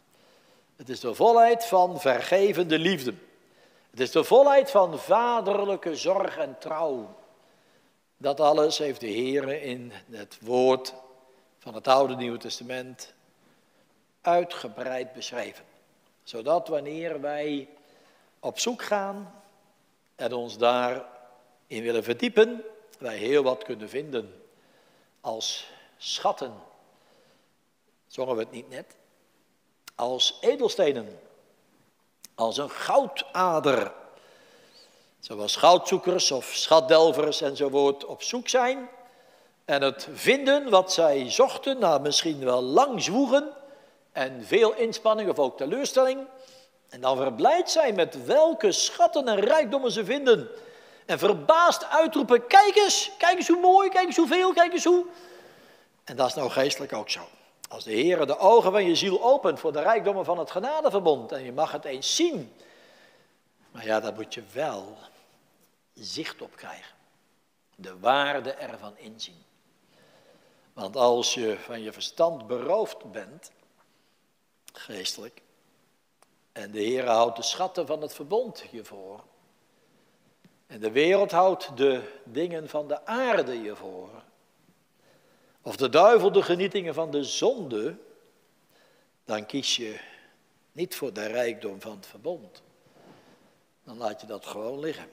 Het 0.77 0.89
is 0.89 1.01
de 1.01 1.15
volheid 1.15 1.65
van 1.65 2.01
vergevende 2.01 2.79
liefde. 2.79 3.15
Het 3.91 4.01
is 4.01 4.11
de 4.11 4.25
volheid 4.25 4.71
van 4.71 4.99
vaderlijke 4.99 5.97
zorg 5.97 6.39
en 6.39 6.57
trouw. 6.59 7.15
Dat 8.17 8.41
alles 8.41 8.79
heeft 8.79 9.01
de 9.01 9.07
Heer 9.07 9.63
in 9.63 9.93
het 10.11 10.39
woord 10.41 10.95
van 11.63 11.75
het 11.75 11.89
Oude 11.89 12.17
Nieuwe 12.17 12.39
Testament 12.39 13.15
uitgebreid 14.21 15.13
beschreven. 15.13 15.65
Zodat 16.23 16.69
wanneer 16.69 17.21
wij 17.21 17.69
op 18.41 18.59
zoek 18.59 18.83
gaan 18.83 19.43
en 20.15 20.33
ons 20.33 20.59
daarin 20.59 21.07
willen 21.67 22.05
verdiepen, 22.05 22.65
wij 22.99 23.17
heel 23.17 23.43
wat 23.43 23.63
kunnen 23.63 23.89
vinden 23.89 24.43
als 25.21 25.71
schatten. 25.97 26.55
Zongen 28.07 28.35
we 28.37 28.43
het 28.43 28.51
niet 28.51 28.69
net? 28.69 28.97
Als 29.95 30.39
edelstenen 30.41 31.19
als 32.35 32.57
een 32.57 32.71
goudader. 32.71 33.93
Zoals 35.21 35.57
goudzoekers 35.57 36.31
of 36.31 36.45
schatdelvers 36.45 37.41
enzovoort 37.41 38.05
op 38.05 38.23
zoek 38.23 38.49
zijn 38.49 38.89
en 39.73 39.83
het 39.83 40.09
vinden 40.13 40.71
wat 40.71 40.93
zij 40.93 41.31
zochten, 41.31 41.79
na 41.79 41.99
misschien 41.99 42.45
wel 42.45 42.63
lang 42.63 43.03
zwoegen 43.03 43.49
en 44.13 44.45
veel 44.45 44.75
inspanning 44.75 45.31
of 45.31 45.39
ook 45.39 45.57
teleurstelling, 45.57 46.27
En 46.89 47.01
dan 47.01 47.17
verblijd 47.17 47.71
zijn 47.71 47.95
met 47.95 48.25
welke 48.25 48.73
schatten 48.73 49.29
en 49.29 49.41
rijkdommen 49.41 49.93
ze 49.93 50.05
vinden. 50.05 50.49
En 51.07 51.19
verbaasd 51.19 51.85
uitroepen, 51.85 52.47
kijk 52.47 52.77
eens, 52.77 53.11
kijk 53.19 53.37
eens 53.37 53.49
hoe 53.49 53.61
mooi, 53.61 53.89
kijk 53.89 54.07
eens 54.07 54.17
hoeveel, 54.17 54.53
kijk 54.53 54.73
eens 54.73 54.85
hoe. 54.85 55.07
En 56.05 56.17
dat 56.17 56.29
is 56.29 56.35
nou 56.35 56.51
geestelijk 56.51 56.93
ook 56.93 57.11
zo. 57.11 57.21
Als 57.69 57.85
de 57.85 57.93
Heer 57.93 58.27
de 58.27 58.39
ogen 58.39 58.73
van 58.73 58.85
je 58.85 58.97
ziel 58.97 59.23
opent 59.23 59.61
voor 59.61 59.73
de 59.73 59.83
rijkdommen 59.83 60.25
van 60.25 60.39
het 60.39 60.51
genadeverbond 60.51 61.33
en 61.33 61.45
je 61.45 61.53
mag 61.53 61.73
het 61.73 61.85
eens 61.85 62.17
zien. 62.17 62.53
Maar 63.71 63.85
ja, 63.85 64.01
daar 64.01 64.15
moet 64.15 64.35
je 64.35 64.43
wel 64.53 64.97
zicht 65.95 66.43
op 66.43 66.57
krijgen. 66.57 66.95
De 67.75 67.99
waarde 67.99 68.53
ervan 68.53 68.97
inzien. 68.97 69.51
Want 70.73 70.97
als 70.97 71.35
je 71.35 71.57
van 71.59 71.83
je 71.83 71.93
verstand 71.93 72.47
beroofd 72.47 73.11
bent, 73.13 73.51
geestelijk, 74.73 75.43
en 76.53 76.71
de 76.71 76.81
Heer 76.81 77.07
houdt 77.07 77.37
de 77.37 77.43
schatten 77.43 77.87
van 77.87 78.03
het 78.03 78.15
verbond 78.15 78.65
je 78.71 78.85
voor, 78.85 79.25
en 80.67 80.81
de 80.81 80.91
wereld 80.91 81.31
houdt 81.31 81.77
de 81.77 82.21
dingen 82.25 82.69
van 82.69 82.89
de 82.89 83.07
aarde 83.07 83.63
je 83.63 83.77
voor, 83.77 84.23
of 85.63 85.77
de 85.77 85.89
duivel 85.89 86.33
de 86.33 86.43
genietingen 86.43 86.95
van 86.95 87.11
de 87.11 87.25
zonde, 87.25 87.97
dan 89.25 89.47
kies 89.47 89.77
je 89.77 90.01
niet 90.73 90.95
voor 90.95 91.13
de 91.13 91.27
rijkdom 91.27 91.81
van 91.81 91.97
het 91.97 92.07
verbond. 92.07 92.63
Dan 93.85 93.97
laat 93.97 94.21
je 94.21 94.27
dat 94.27 94.47
gewoon 94.47 94.79
liggen. 94.79 95.09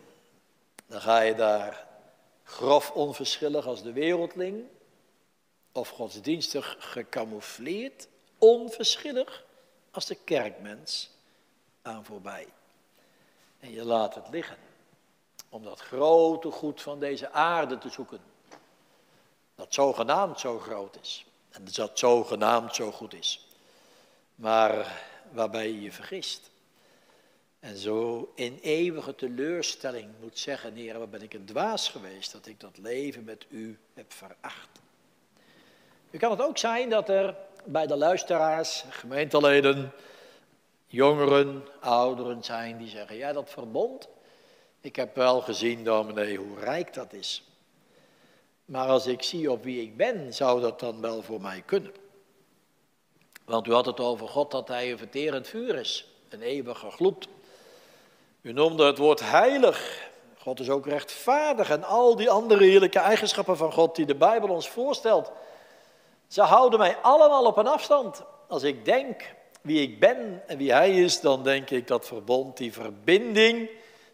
Dan 0.87 1.01
ga 1.01 1.21
je 1.21 1.35
daar 1.35 1.87
grof 2.43 2.91
onverschillig 2.91 3.65
als 3.65 3.83
de 3.83 3.91
wereldling, 3.91 4.65
of 5.71 5.89
godsdienstig 5.89 6.75
gecamoufleerd, 6.79 8.07
onverschillig 8.37 9.43
als 9.91 10.05
de 10.05 10.15
kerkmens 10.15 11.09
aan 11.81 12.05
voorbij. 12.05 12.47
En 13.59 13.71
je 13.71 13.85
laat 13.85 14.15
het 14.15 14.29
liggen 14.29 14.57
om 15.49 15.63
dat 15.63 15.79
grote 15.79 16.51
goed 16.51 16.81
van 16.81 16.99
deze 16.99 17.31
aarde 17.31 17.77
te 17.77 17.89
zoeken. 17.89 18.19
Dat 19.55 19.73
zogenaamd 19.73 20.39
zo 20.39 20.59
groot 20.59 20.97
is. 21.01 21.25
En 21.49 21.65
dat 21.73 21.99
zogenaamd 21.99 22.75
zo 22.75 22.91
goed 22.91 23.13
is. 23.13 23.47
Maar 24.35 25.01
waarbij 25.31 25.67
je 25.67 25.81
je 25.81 25.91
vergist. 25.91 26.49
En 27.59 27.77
zo 27.77 28.31
in 28.35 28.59
eeuwige 28.61 29.15
teleurstelling 29.15 30.09
moet 30.19 30.39
zeggen, 30.39 30.75
Heer, 30.75 30.97
waar 30.97 31.09
ben 31.09 31.21
ik 31.21 31.33
een 31.33 31.45
dwaas 31.45 31.89
geweest 31.89 32.31
dat 32.31 32.47
ik 32.47 32.59
dat 32.59 32.77
leven 32.77 33.23
met 33.23 33.45
u 33.49 33.79
heb 33.93 34.13
veracht. 34.13 34.79
Nu 36.09 36.19
kan 36.19 36.31
het 36.31 36.41
ook 36.41 36.57
zijn 36.57 36.89
dat 36.89 37.09
er 37.09 37.35
bij 37.63 37.87
de 37.87 37.97
luisteraars, 37.97 38.83
gemeenteleden, 38.89 39.91
jongeren, 40.87 41.67
ouderen 41.79 42.43
zijn 42.43 42.77
die 42.77 42.89
zeggen, 42.89 43.15
ja 43.15 43.33
dat 43.33 43.49
verbond, 43.49 44.07
ik 44.81 44.95
heb 44.95 45.15
wel 45.15 45.41
gezien 45.41 45.83
dominee 45.83 46.37
hoe 46.37 46.59
rijk 46.59 46.93
dat 46.93 47.13
is. 47.13 47.43
Maar 48.65 48.87
als 48.87 49.07
ik 49.07 49.23
zie 49.23 49.51
op 49.51 49.63
wie 49.63 49.81
ik 49.81 49.97
ben, 49.97 50.33
zou 50.33 50.61
dat 50.61 50.79
dan 50.79 51.01
wel 51.01 51.21
voor 51.21 51.41
mij 51.41 51.63
kunnen. 51.65 51.93
Want 53.45 53.67
u 53.67 53.71
had 53.71 53.85
het 53.85 53.99
over 53.99 54.27
God 54.27 54.51
dat 54.51 54.67
hij 54.67 54.91
een 54.91 54.97
verterend 54.97 55.47
vuur 55.47 55.75
is, 55.75 56.07
een 56.29 56.41
eeuwige 56.41 56.91
gloed. 56.91 57.27
U 58.41 58.53
noemde 58.53 58.85
het 58.85 58.97
woord 58.97 59.19
heilig. 59.19 60.07
God 60.37 60.59
is 60.59 60.69
ook 60.69 60.85
rechtvaardig 60.85 61.69
en 61.69 61.83
al 61.83 62.15
die 62.15 62.29
andere 62.29 62.63
heerlijke 62.63 62.99
eigenschappen 62.99 63.57
van 63.57 63.71
God 63.71 63.95
die 63.95 64.05
de 64.05 64.15
Bijbel 64.15 64.49
ons 64.49 64.69
voorstelt. 64.69 65.31
Ze 66.29 66.41
houden 66.41 66.79
mij 66.79 66.97
allemaal 66.97 67.45
op 67.45 67.57
een 67.57 67.67
afstand. 67.67 68.23
Als 68.47 68.63
ik 68.63 68.85
denk 68.85 69.35
wie 69.61 69.81
ik 69.81 69.99
ben 69.99 70.43
en 70.47 70.57
wie 70.57 70.71
Hij 70.71 71.03
is, 71.03 71.21
dan 71.21 71.43
denk 71.43 71.69
ik 71.69 71.87
dat 71.87 72.07
verbond, 72.07 72.57
die 72.57 72.73
verbinding, 72.73 73.69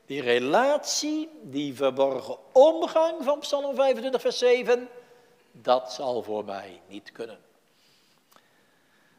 die 0.05 0.21
relatie, 0.21 1.29
die 1.41 1.75
verborgen 1.75 2.37
omgang 2.51 3.23
van 3.23 3.39
Psalm 3.39 3.75
25, 3.75 4.21
vers 4.21 4.37
7, 4.37 4.89
dat 5.51 5.93
zal 5.93 6.23
voor 6.23 6.45
mij 6.45 6.81
niet 6.87 7.11
kunnen. 7.11 7.39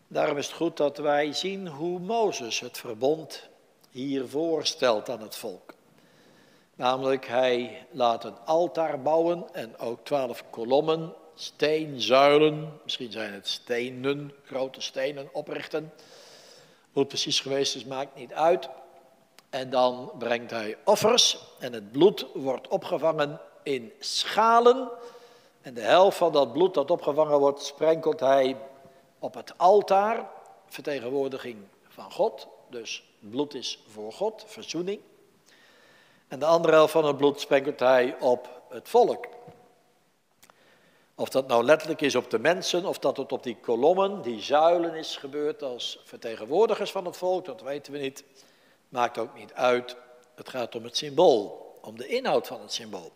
Daarom 0.09 0.37
is 0.37 0.47
het 0.47 0.57
goed 0.57 0.77
dat 0.77 0.99
wij 0.99 1.33
zien 1.33 1.69
hoe 1.69 1.99
Mozes 1.99 2.61
het 2.61 2.79
verbond 2.79 3.49
hier 3.91 4.29
voorstelt 4.29 5.09
aan 5.09 5.21
het 5.21 5.37
volk. 5.37 5.75
Namelijk, 6.75 7.27
hij 7.27 7.87
laat 7.91 8.25
een 8.25 8.39
altaar 8.45 9.03
bouwen 9.03 9.45
en 9.53 9.79
ook 9.79 10.05
twaalf 10.05 10.45
kolommen, 10.51 11.15
steenzuilen, 11.37 12.81
misschien 12.83 13.13
zijn 13.13 13.33
het 13.33 13.49
stenen, 13.49 14.33
grote 14.45 14.81
stenen 14.81 15.29
oprichten. 15.33 15.93
Hoe 16.93 17.03
het 17.03 17.09
precies 17.09 17.41
geweest 17.41 17.77
is, 17.77 17.85
maakt 17.85 18.17
niet 18.17 18.33
uit. 18.33 18.69
En 19.51 19.71
dan 19.71 20.11
brengt 20.19 20.51
hij 20.51 20.77
offers 20.85 21.39
en 21.59 21.73
het 21.73 21.93
bloed 21.93 22.27
wordt 22.35 22.69
opgevangen 22.69 23.41
in 23.63 23.93
schalen. 23.99 24.89
En 25.61 25.75
de 25.75 25.81
helft 25.81 26.17
van 26.17 26.33
dat 26.33 26.53
bloed 26.53 26.75
dat 26.75 26.91
opgevangen 26.91 27.39
wordt, 27.39 27.63
sprenkelt 27.63 28.21
hij 28.21 28.57
op 29.19 29.35
het 29.35 29.59
altaar, 29.59 30.31
vertegenwoordiging 30.67 31.57
van 31.89 32.13
God. 32.13 32.47
Dus 32.71 33.05
bloed 33.19 33.55
is 33.55 33.83
voor 33.89 34.13
God, 34.13 34.45
verzoening. 34.47 35.01
En 36.29 36.39
de 36.39 36.47
andere 36.47 36.75
helft 36.75 36.93
van 36.93 37.05
het 37.05 37.17
bloed 37.17 37.41
sprenkelt 37.41 37.81
hij 37.81 38.17
op 38.21 38.63
het 38.69 38.89
volk. 38.89 39.27
Of 41.19 41.29
dat 41.29 41.47
nou 41.47 41.65
letterlijk 41.65 42.01
is 42.01 42.15
op 42.15 42.31
de 42.31 42.39
mensen, 42.39 42.85
of 42.85 42.99
dat 42.99 43.17
het 43.17 43.33
op 43.33 43.43
die 43.43 43.57
kolommen, 43.57 44.23
die 44.23 44.43
zuilen 44.43 44.95
is 44.95 45.17
gebeurd 45.17 45.63
als 45.63 46.01
vertegenwoordigers 46.05 46.91
van 46.91 47.05
het 47.05 47.17
volk, 47.17 47.45
dat 47.45 47.61
weten 47.61 47.93
we 47.93 47.99
niet. 47.99 48.25
Maakt 48.89 49.19
ook 49.19 49.35
niet 49.35 49.53
uit. 49.53 49.97
Het 50.35 50.49
gaat 50.49 50.75
om 50.75 50.85
het 50.85 50.97
symbool, 50.97 51.75
om 51.83 51.97
de 51.97 52.07
inhoud 52.07 52.47
van 52.47 52.61
het 52.61 52.73
symbool. 52.73 53.13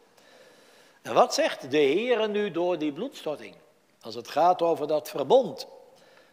En 1.02 1.14
wat 1.14 1.34
zegt 1.34 1.70
de 1.70 1.78
Heer 1.78 2.28
nu 2.28 2.50
door 2.50 2.78
die 2.78 2.92
bloedstorting? 2.92 3.54
Als 4.00 4.14
het 4.14 4.28
gaat 4.28 4.62
over 4.62 4.86
dat 4.86 5.08
verbond. 5.08 5.66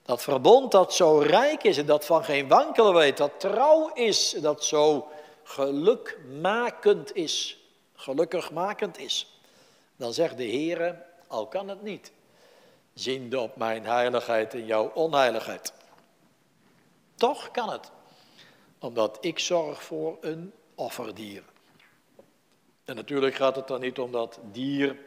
Dat 0.03 0.21
verbond 0.21 0.71
dat 0.71 0.93
zo 0.93 1.17
rijk 1.17 1.63
is 1.63 1.77
en 1.77 1.85
dat 1.85 2.05
van 2.05 2.23
geen 2.23 2.47
wankelen 2.47 2.93
weet, 2.93 3.17
dat 3.17 3.39
trouw 3.39 3.93
is, 3.93 4.29
dat 4.29 4.63
zo 4.63 5.07
gelukmakend 5.43 7.15
is, 7.15 7.57
gelukkigmakend 7.95 8.97
is. 8.97 9.39
Dan 9.95 10.13
zegt 10.13 10.37
de 10.37 10.43
Heer, 10.43 11.05
al 11.27 11.47
kan 11.47 11.67
het 11.67 11.81
niet, 11.81 12.11
ziende 12.93 13.39
op 13.39 13.55
mijn 13.55 13.85
heiligheid 13.85 14.53
en 14.53 14.65
jouw 14.65 14.91
onheiligheid. 14.93 15.73
Toch 17.15 17.51
kan 17.51 17.69
het 17.69 17.91
omdat 18.79 19.17
ik 19.21 19.39
zorg 19.39 19.83
voor 19.83 20.17
een 20.21 20.53
offerdier. 20.75 21.43
En 22.85 22.95
natuurlijk 22.95 23.35
gaat 23.35 23.55
het 23.55 23.67
dan 23.67 23.79
niet 23.79 23.99
om 23.99 24.11
dat 24.11 24.39
dier 24.51 24.97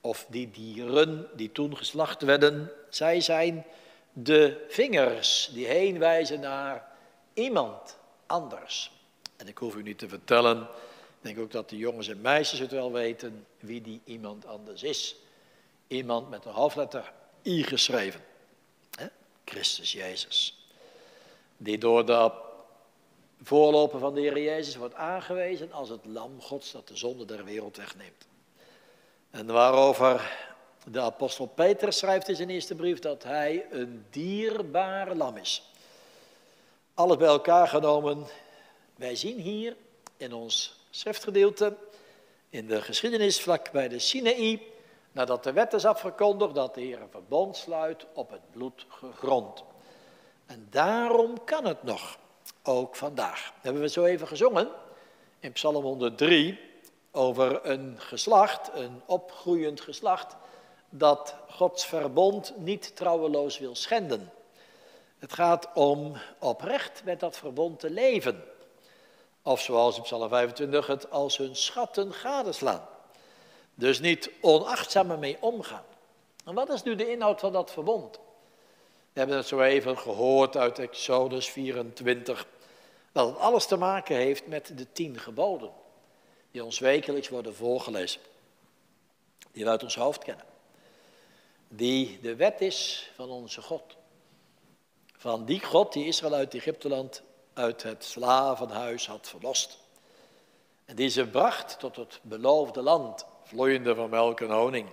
of 0.00 0.26
die 0.28 0.50
dieren 0.50 1.28
die 1.34 1.52
toen 1.52 1.76
geslacht 1.76 2.22
werden. 2.22 2.70
Zij 2.88 3.20
zijn 3.20 3.64
de 4.12 4.64
vingers 4.68 5.50
die 5.52 5.66
heen 5.66 5.98
wijzen 5.98 6.40
naar 6.40 6.88
iemand 7.32 7.96
anders. 8.26 8.92
En 9.36 9.48
ik 9.48 9.58
hoef 9.58 9.74
u 9.74 9.82
niet 9.82 9.98
te 9.98 10.08
vertellen, 10.08 10.60
ik 10.60 11.20
denk 11.20 11.38
ook 11.38 11.50
dat 11.50 11.68
de 11.68 11.76
jongens 11.76 12.08
en 12.08 12.20
meisjes 12.20 12.58
het 12.58 12.70
wel 12.70 12.92
weten, 12.92 13.46
wie 13.60 13.80
die 13.80 14.00
iemand 14.04 14.46
anders 14.46 14.82
is. 14.82 15.16
Iemand 15.86 16.30
met 16.30 16.44
een 16.44 16.52
hoofdletter 16.52 17.12
I 17.44 17.62
geschreven. 17.62 18.20
Christus 19.44 19.92
Jezus. 19.92 20.66
Die 21.56 21.78
door 21.78 22.06
de 22.06 22.30
voorloper 23.42 23.98
van 23.98 24.14
de 24.14 24.20
Heer 24.20 24.38
Jezus 24.38 24.76
wordt 24.76 24.94
aangewezen 24.94 25.72
als 25.72 25.88
het 25.88 26.04
lam 26.04 26.40
Gods 26.40 26.72
dat 26.72 26.88
de 26.88 26.96
zonde 26.96 27.24
der 27.24 27.44
wereld 27.44 27.76
wegneemt. 27.76 28.26
En 29.30 29.46
waarover 29.46 30.32
de 30.86 31.00
apostel 31.00 31.46
Peter 31.46 31.92
schrijft 31.92 32.28
in 32.28 32.36
zijn 32.36 32.50
eerste 32.50 32.74
brief 32.74 32.98
dat 32.98 33.22
hij 33.22 33.66
een 33.70 34.06
dierbaar 34.10 35.14
lam 35.14 35.36
is. 35.36 35.62
Alles 36.94 37.16
bij 37.16 37.28
elkaar 37.28 37.68
genomen, 37.68 38.26
wij 38.96 39.16
zien 39.16 39.38
hier 39.38 39.76
in 40.16 40.32
ons 40.32 40.76
schriftgedeelte, 40.90 41.76
in 42.48 42.66
de 42.66 42.82
geschiedenis 42.82 43.40
vlak 43.40 43.70
bij 43.70 43.88
de 43.88 43.98
Sinaï, 43.98 44.62
nadat 45.14 45.44
de 45.44 45.52
wet 45.52 45.72
is 45.72 45.84
afgekondigd, 45.84 46.54
dat 46.54 46.74
de 46.74 46.80
Heer 46.80 47.00
een 47.00 47.10
verbond 47.10 47.56
sluit 47.56 48.06
op 48.14 48.30
het 48.30 48.50
bloed 48.50 48.86
gegrond. 48.88 49.64
En 50.46 50.66
daarom 50.70 51.44
kan 51.44 51.64
het 51.64 51.82
nog 51.82 52.18
ook 52.62 52.96
vandaag. 52.96 53.52
Hebben 53.60 53.82
we 53.82 53.88
zo 53.88 54.04
even 54.04 54.26
gezongen 54.26 54.68
in 55.40 55.52
Psalm 55.52 55.82
103 55.84 56.60
over 57.10 57.66
een 57.66 57.94
geslacht, 57.98 58.70
een 58.74 59.02
opgroeiend 59.06 59.80
geslacht, 59.80 60.36
dat 60.88 61.34
Gods 61.48 61.86
verbond 61.86 62.52
niet 62.56 62.96
trouweloos 62.96 63.58
wil 63.58 63.74
schenden. 63.74 64.32
Het 65.18 65.32
gaat 65.32 65.68
om 65.74 66.16
oprecht 66.38 67.04
met 67.04 67.20
dat 67.20 67.36
verbond 67.36 67.80
te 67.80 67.90
leven. 67.90 68.44
Of 69.42 69.60
zoals 69.60 69.96
in 69.96 70.02
Psalm 70.02 70.28
25 70.28 70.86
het 70.86 71.10
als 71.10 71.36
hun 71.36 71.56
schatten 71.56 72.12
gadeslaan. 72.12 72.92
Dus 73.74 74.00
niet 74.00 74.30
onachtzaam 74.40 75.10
ermee 75.10 75.36
omgaan. 75.40 75.84
En 76.44 76.54
wat 76.54 76.68
is 76.68 76.82
nu 76.82 76.94
de 76.94 77.10
inhoud 77.10 77.40
van 77.40 77.52
dat 77.52 77.70
verbond? 77.70 78.18
We 79.12 79.20
hebben 79.20 79.36
het 79.36 79.46
zo 79.46 79.60
even 79.60 79.98
gehoord 79.98 80.56
uit 80.56 80.78
Exodus 80.78 81.48
24, 81.48 82.46
Dat 83.12 83.28
het 83.28 83.38
alles 83.38 83.66
te 83.66 83.76
maken 83.76 84.16
heeft 84.16 84.46
met 84.46 84.78
de 84.78 84.92
tien 84.92 85.18
geboden, 85.18 85.70
die 86.50 86.64
ons 86.64 86.78
wekelijks 86.78 87.28
worden 87.28 87.54
voorgelezen, 87.54 88.20
die 89.52 89.64
we 89.64 89.70
uit 89.70 89.82
ons 89.82 89.94
hoofd 89.94 90.24
kennen, 90.24 90.44
die 91.68 92.18
de 92.22 92.36
wet 92.36 92.60
is 92.60 93.10
van 93.14 93.30
onze 93.30 93.62
God. 93.62 93.96
Van 95.16 95.44
die 95.44 95.60
God 95.60 95.92
die 95.92 96.06
Israël 96.06 96.34
uit 96.34 96.54
Egypteland, 96.54 97.22
uit 97.52 97.82
het 97.82 98.04
slavenhuis 98.04 99.06
had 99.06 99.28
verlost. 99.28 99.78
En 100.84 100.96
die 100.96 101.08
ze 101.08 101.26
bracht 101.26 101.78
tot 101.78 101.96
het 101.96 102.20
beloofde 102.22 102.82
land, 102.82 103.26
vloeiende 103.44 103.94
van 103.94 104.10
melk 104.10 104.40
en 104.40 104.50
honing. 104.50 104.88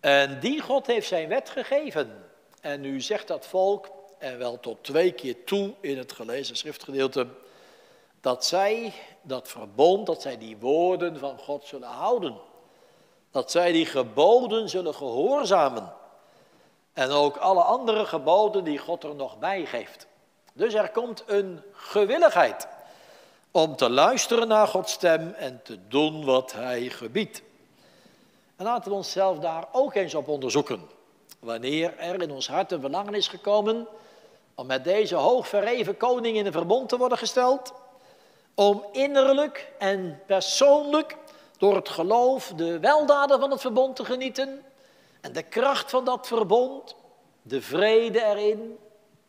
En 0.00 0.40
die 0.40 0.60
God 0.60 0.86
heeft 0.86 1.08
zijn 1.08 1.28
wet 1.28 1.50
gegeven. 1.50 2.24
En 2.60 2.80
nu 2.80 3.00
zegt 3.00 3.28
dat 3.28 3.46
volk, 3.46 3.90
en 4.18 4.38
wel 4.38 4.60
tot 4.60 4.84
twee 4.84 5.12
keer 5.12 5.44
toe 5.44 5.74
in 5.80 5.98
het 5.98 6.12
gelezen 6.12 6.56
schriftgedeelte, 6.56 7.26
dat 8.20 8.44
zij 8.44 8.92
dat 9.22 9.48
verbond, 9.48 10.06
dat 10.06 10.22
zij 10.22 10.38
die 10.38 10.56
woorden 10.56 11.18
van 11.18 11.38
God 11.38 11.64
zullen 11.64 11.88
houden. 11.88 12.36
Dat 13.30 13.50
zij 13.50 13.72
die 13.72 13.86
geboden 13.86 14.68
zullen 14.68 14.94
gehoorzamen. 14.94 15.92
En 16.92 17.10
ook 17.10 17.36
alle 17.36 17.62
andere 17.62 18.06
geboden 18.06 18.64
die 18.64 18.78
God 18.78 19.04
er 19.04 19.14
nog 19.14 19.38
bij 19.38 19.66
geeft. 19.66 20.06
Dus 20.52 20.74
er 20.74 20.90
komt 20.90 21.22
een 21.26 21.62
gewilligheid 21.72 22.68
om 23.56 23.76
te 23.76 23.90
luisteren 23.90 24.48
naar 24.48 24.68
Gods 24.68 24.92
stem 24.92 25.32
en 25.32 25.60
te 25.62 25.78
doen 25.88 26.24
wat 26.24 26.52
Hij 26.52 26.82
gebiedt. 26.88 27.42
En 28.56 28.64
laten 28.64 28.90
we 28.90 28.96
onszelf 28.96 29.38
daar 29.38 29.68
ook 29.72 29.94
eens 29.94 30.14
op 30.14 30.28
onderzoeken. 30.28 30.80
Wanneer 31.38 31.98
er 31.98 32.22
in 32.22 32.30
ons 32.30 32.48
hart 32.48 32.72
een 32.72 32.80
verlangen 32.80 33.14
is 33.14 33.28
gekomen 33.28 33.86
om 34.54 34.66
met 34.66 34.84
deze 34.84 35.14
hoogverreven 35.14 35.96
koning 35.96 36.36
in 36.36 36.46
een 36.46 36.52
verbond 36.52 36.88
te 36.88 36.96
worden 36.96 37.18
gesteld, 37.18 37.72
om 38.54 38.84
innerlijk 38.92 39.72
en 39.78 40.20
persoonlijk 40.26 41.16
door 41.58 41.74
het 41.74 41.88
geloof 41.88 42.52
de 42.56 42.78
weldaden 42.78 43.40
van 43.40 43.50
het 43.50 43.60
verbond 43.60 43.96
te 43.96 44.04
genieten 44.04 44.62
en 45.20 45.32
de 45.32 45.42
kracht 45.42 45.90
van 45.90 46.04
dat 46.04 46.26
verbond, 46.26 46.96
de 47.42 47.62
vrede 47.62 48.24
erin, 48.24 48.78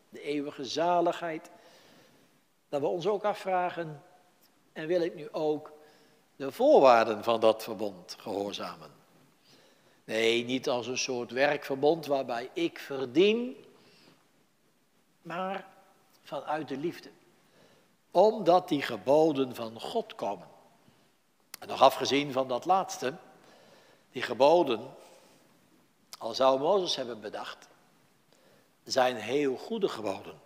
de 0.08 0.20
eeuwige 0.20 0.64
zaligheid, 0.64 1.50
dat 2.68 2.80
we 2.80 2.86
ons 2.86 3.06
ook 3.06 3.24
afvragen, 3.24 4.02
en 4.78 4.86
wil 4.86 5.00
ik 5.00 5.14
nu 5.14 5.28
ook 5.32 5.72
de 6.36 6.52
voorwaarden 6.52 7.24
van 7.24 7.40
dat 7.40 7.62
verbond 7.62 8.16
gehoorzamen? 8.18 8.90
Nee, 10.04 10.44
niet 10.44 10.68
als 10.68 10.86
een 10.86 10.98
soort 10.98 11.30
werkverbond 11.30 12.06
waarbij 12.06 12.50
ik 12.52 12.78
verdien, 12.78 13.64
maar 15.22 15.66
vanuit 16.22 16.68
de 16.68 16.76
liefde. 16.76 17.10
Omdat 18.10 18.68
die 18.68 18.82
geboden 18.82 19.54
van 19.54 19.80
God 19.80 20.14
komen. 20.14 20.48
En 21.58 21.68
nog 21.68 21.82
afgezien 21.82 22.32
van 22.32 22.48
dat 22.48 22.64
laatste, 22.64 23.14
die 24.10 24.22
geboden, 24.22 24.94
al 26.18 26.34
zou 26.34 26.60
Mozes 26.60 26.96
hebben 26.96 27.20
bedacht, 27.20 27.68
zijn 28.84 29.16
heel 29.16 29.56
goede 29.56 29.88
geboden. 29.88 30.40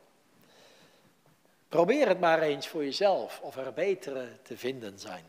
Probeer 1.72 2.08
het 2.08 2.20
maar 2.20 2.42
eens 2.42 2.68
voor 2.68 2.84
jezelf 2.84 3.40
of 3.40 3.56
er 3.56 3.72
betere 3.72 4.28
te 4.42 4.58
vinden 4.58 4.98
zijn 4.98 5.24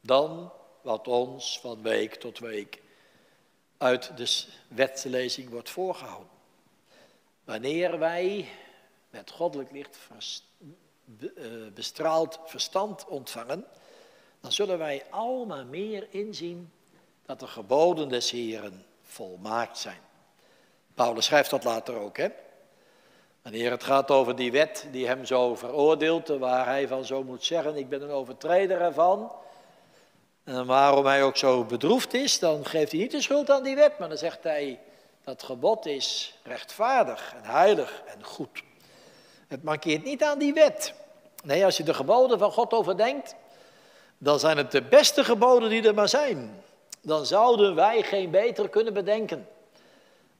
dan 0.00 0.52
wat 0.80 1.08
ons 1.08 1.60
van 1.60 1.82
week 1.82 2.14
tot 2.14 2.38
week 2.38 2.82
uit 3.76 4.16
de 4.16 4.44
wetslezing 4.68 5.50
wordt 5.50 5.70
voorgehouden. 5.70 6.28
Wanneer 7.44 7.98
wij 7.98 8.48
met 9.10 9.30
goddelijk 9.30 9.70
licht 9.70 9.98
eh, 11.20 11.44
bestraald 11.74 12.38
verstand 12.44 13.06
ontvangen, 13.06 13.64
dan 14.40 14.52
zullen 14.52 14.78
wij 14.78 15.04
allemaal 15.10 15.64
meer 15.64 16.06
inzien 16.10 16.72
dat 17.22 17.40
de 17.40 17.46
geboden 17.46 18.08
des 18.08 18.30
Heren 18.30 18.86
volmaakt 19.02 19.78
zijn. 19.78 20.00
Paulus 20.94 21.24
schrijft 21.24 21.50
dat 21.50 21.64
later 21.64 21.96
ook, 21.96 22.16
hè? 22.16 22.28
Wanneer 23.48 23.70
het 23.70 23.84
gaat 23.84 24.10
over 24.10 24.36
die 24.36 24.52
wet 24.52 24.86
die 24.90 25.06
hem 25.06 25.24
zo 25.24 25.54
veroordeelt, 25.54 26.28
waar 26.28 26.66
hij 26.66 26.88
van 26.88 27.04
zo 27.04 27.22
moet 27.24 27.44
zeggen, 27.44 27.76
ik 27.76 27.88
ben 27.88 28.02
een 28.02 28.10
overtreder 28.10 28.80
ervan. 28.80 29.32
En 30.44 30.66
waarom 30.66 31.06
hij 31.06 31.22
ook 31.22 31.36
zo 31.36 31.64
bedroefd 31.64 32.14
is, 32.14 32.38
dan 32.38 32.64
geeft 32.64 32.92
hij 32.92 33.00
niet 33.00 33.10
de 33.10 33.20
schuld 33.20 33.50
aan 33.50 33.62
die 33.62 33.74
wet, 33.74 33.98
maar 33.98 34.08
dan 34.08 34.18
zegt 34.18 34.42
hij, 34.42 34.80
dat 35.24 35.42
gebod 35.42 35.86
is 35.86 36.38
rechtvaardig 36.42 37.34
en 37.36 37.50
heilig 37.50 38.02
en 38.06 38.24
goed. 38.24 38.62
Het 39.46 39.62
markeert 39.62 40.04
niet 40.04 40.22
aan 40.22 40.38
die 40.38 40.52
wet. 40.52 40.94
Nee, 41.44 41.64
als 41.64 41.76
je 41.76 41.82
de 41.82 41.94
geboden 41.94 42.38
van 42.38 42.52
God 42.52 42.72
overdenkt, 42.72 43.34
dan 44.18 44.38
zijn 44.38 44.56
het 44.56 44.70
de 44.70 44.82
beste 44.82 45.24
geboden 45.24 45.70
die 45.70 45.86
er 45.86 45.94
maar 45.94 46.08
zijn. 46.08 46.62
Dan 47.02 47.26
zouden 47.26 47.74
wij 47.74 48.02
geen 48.02 48.30
beter 48.30 48.68
kunnen 48.68 48.92
bedenken. 48.94 49.48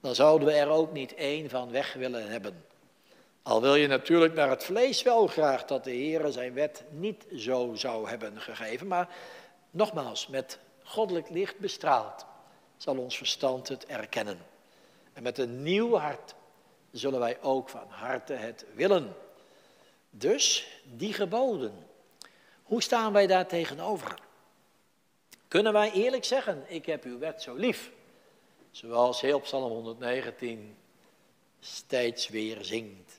Dan 0.00 0.14
zouden 0.14 0.48
we 0.48 0.54
er 0.54 0.68
ook 0.68 0.92
niet 0.92 1.14
één 1.14 1.50
van 1.50 1.70
weg 1.70 1.92
willen 1.92 2.30
hebben. 2.30 2.66
Al 3.48 3.60
wil 3.60 3.74
je 3.74 3.86
natuurlijk 3.86 4.34
naar 4.34 4.50
het 4.50 4.64
vlees 4.64 5.02
wel 5.02 5.26
graag 5.26 5.64
dat 5.64 5.84
de 5.84 5.90
Heer 5.90 6.32
zijn 6.32 6.52
wet 6.52 6.84
niet 6.90 7.26
zo 7.36 7.74
zou 7.74 8.08
hebben 8.08 8.40
gegeven, 8.40 8.86
maar 8.86 9.08
nogmaals, 9.70 10.26
met 10.26 10.58
goddelijk 10.82 11.30
licht 11.30 11.58
bestraald 11.58 12.26
zal 12.76 12.96
ons 12.96 13.16
verstand 13.16 13.68
het 13.68 13.86
erkennen. 13.86 14.38
En 15.12 15.22
met 15.22 15.38
een 15.38 15.62
nieuw 15.62 15.96
hart 15.96 16.34
zullen 16.90 17.18
wij 17.18 17.40
ook 17.40 17.68
van 17.68 17.88
harte 17.88 18.32
het 18.32 18.64
willen. 18.74 19.16
Dus 20.10 20.68
die 20.84 21.12
geboden, 21.12 21.86
hoe 22.62 22.82
staan 22.82 23.12
wij 23.12 23.26
daar 23.26 23.46
tegenover? 23.46 24.18
Kunnen 25.48 25.72
wij 25.72 25.92
eerlijk 25.92 26.24
zeggen, 26.24 26.64
ik 26.66 26.86
heb 26.86 27.04
uw 27.04 27.18
wet 27.18 27.42
zo 27.42 27.54
lief, 27.54 27.90
zoals 28.70 29.20
heel 29.20 29.40
Psalm 29.40 29.72
119 29.72 30.76
steeds 31.60 32.28
weer 32.28 32.64
zingt 32.64 33.17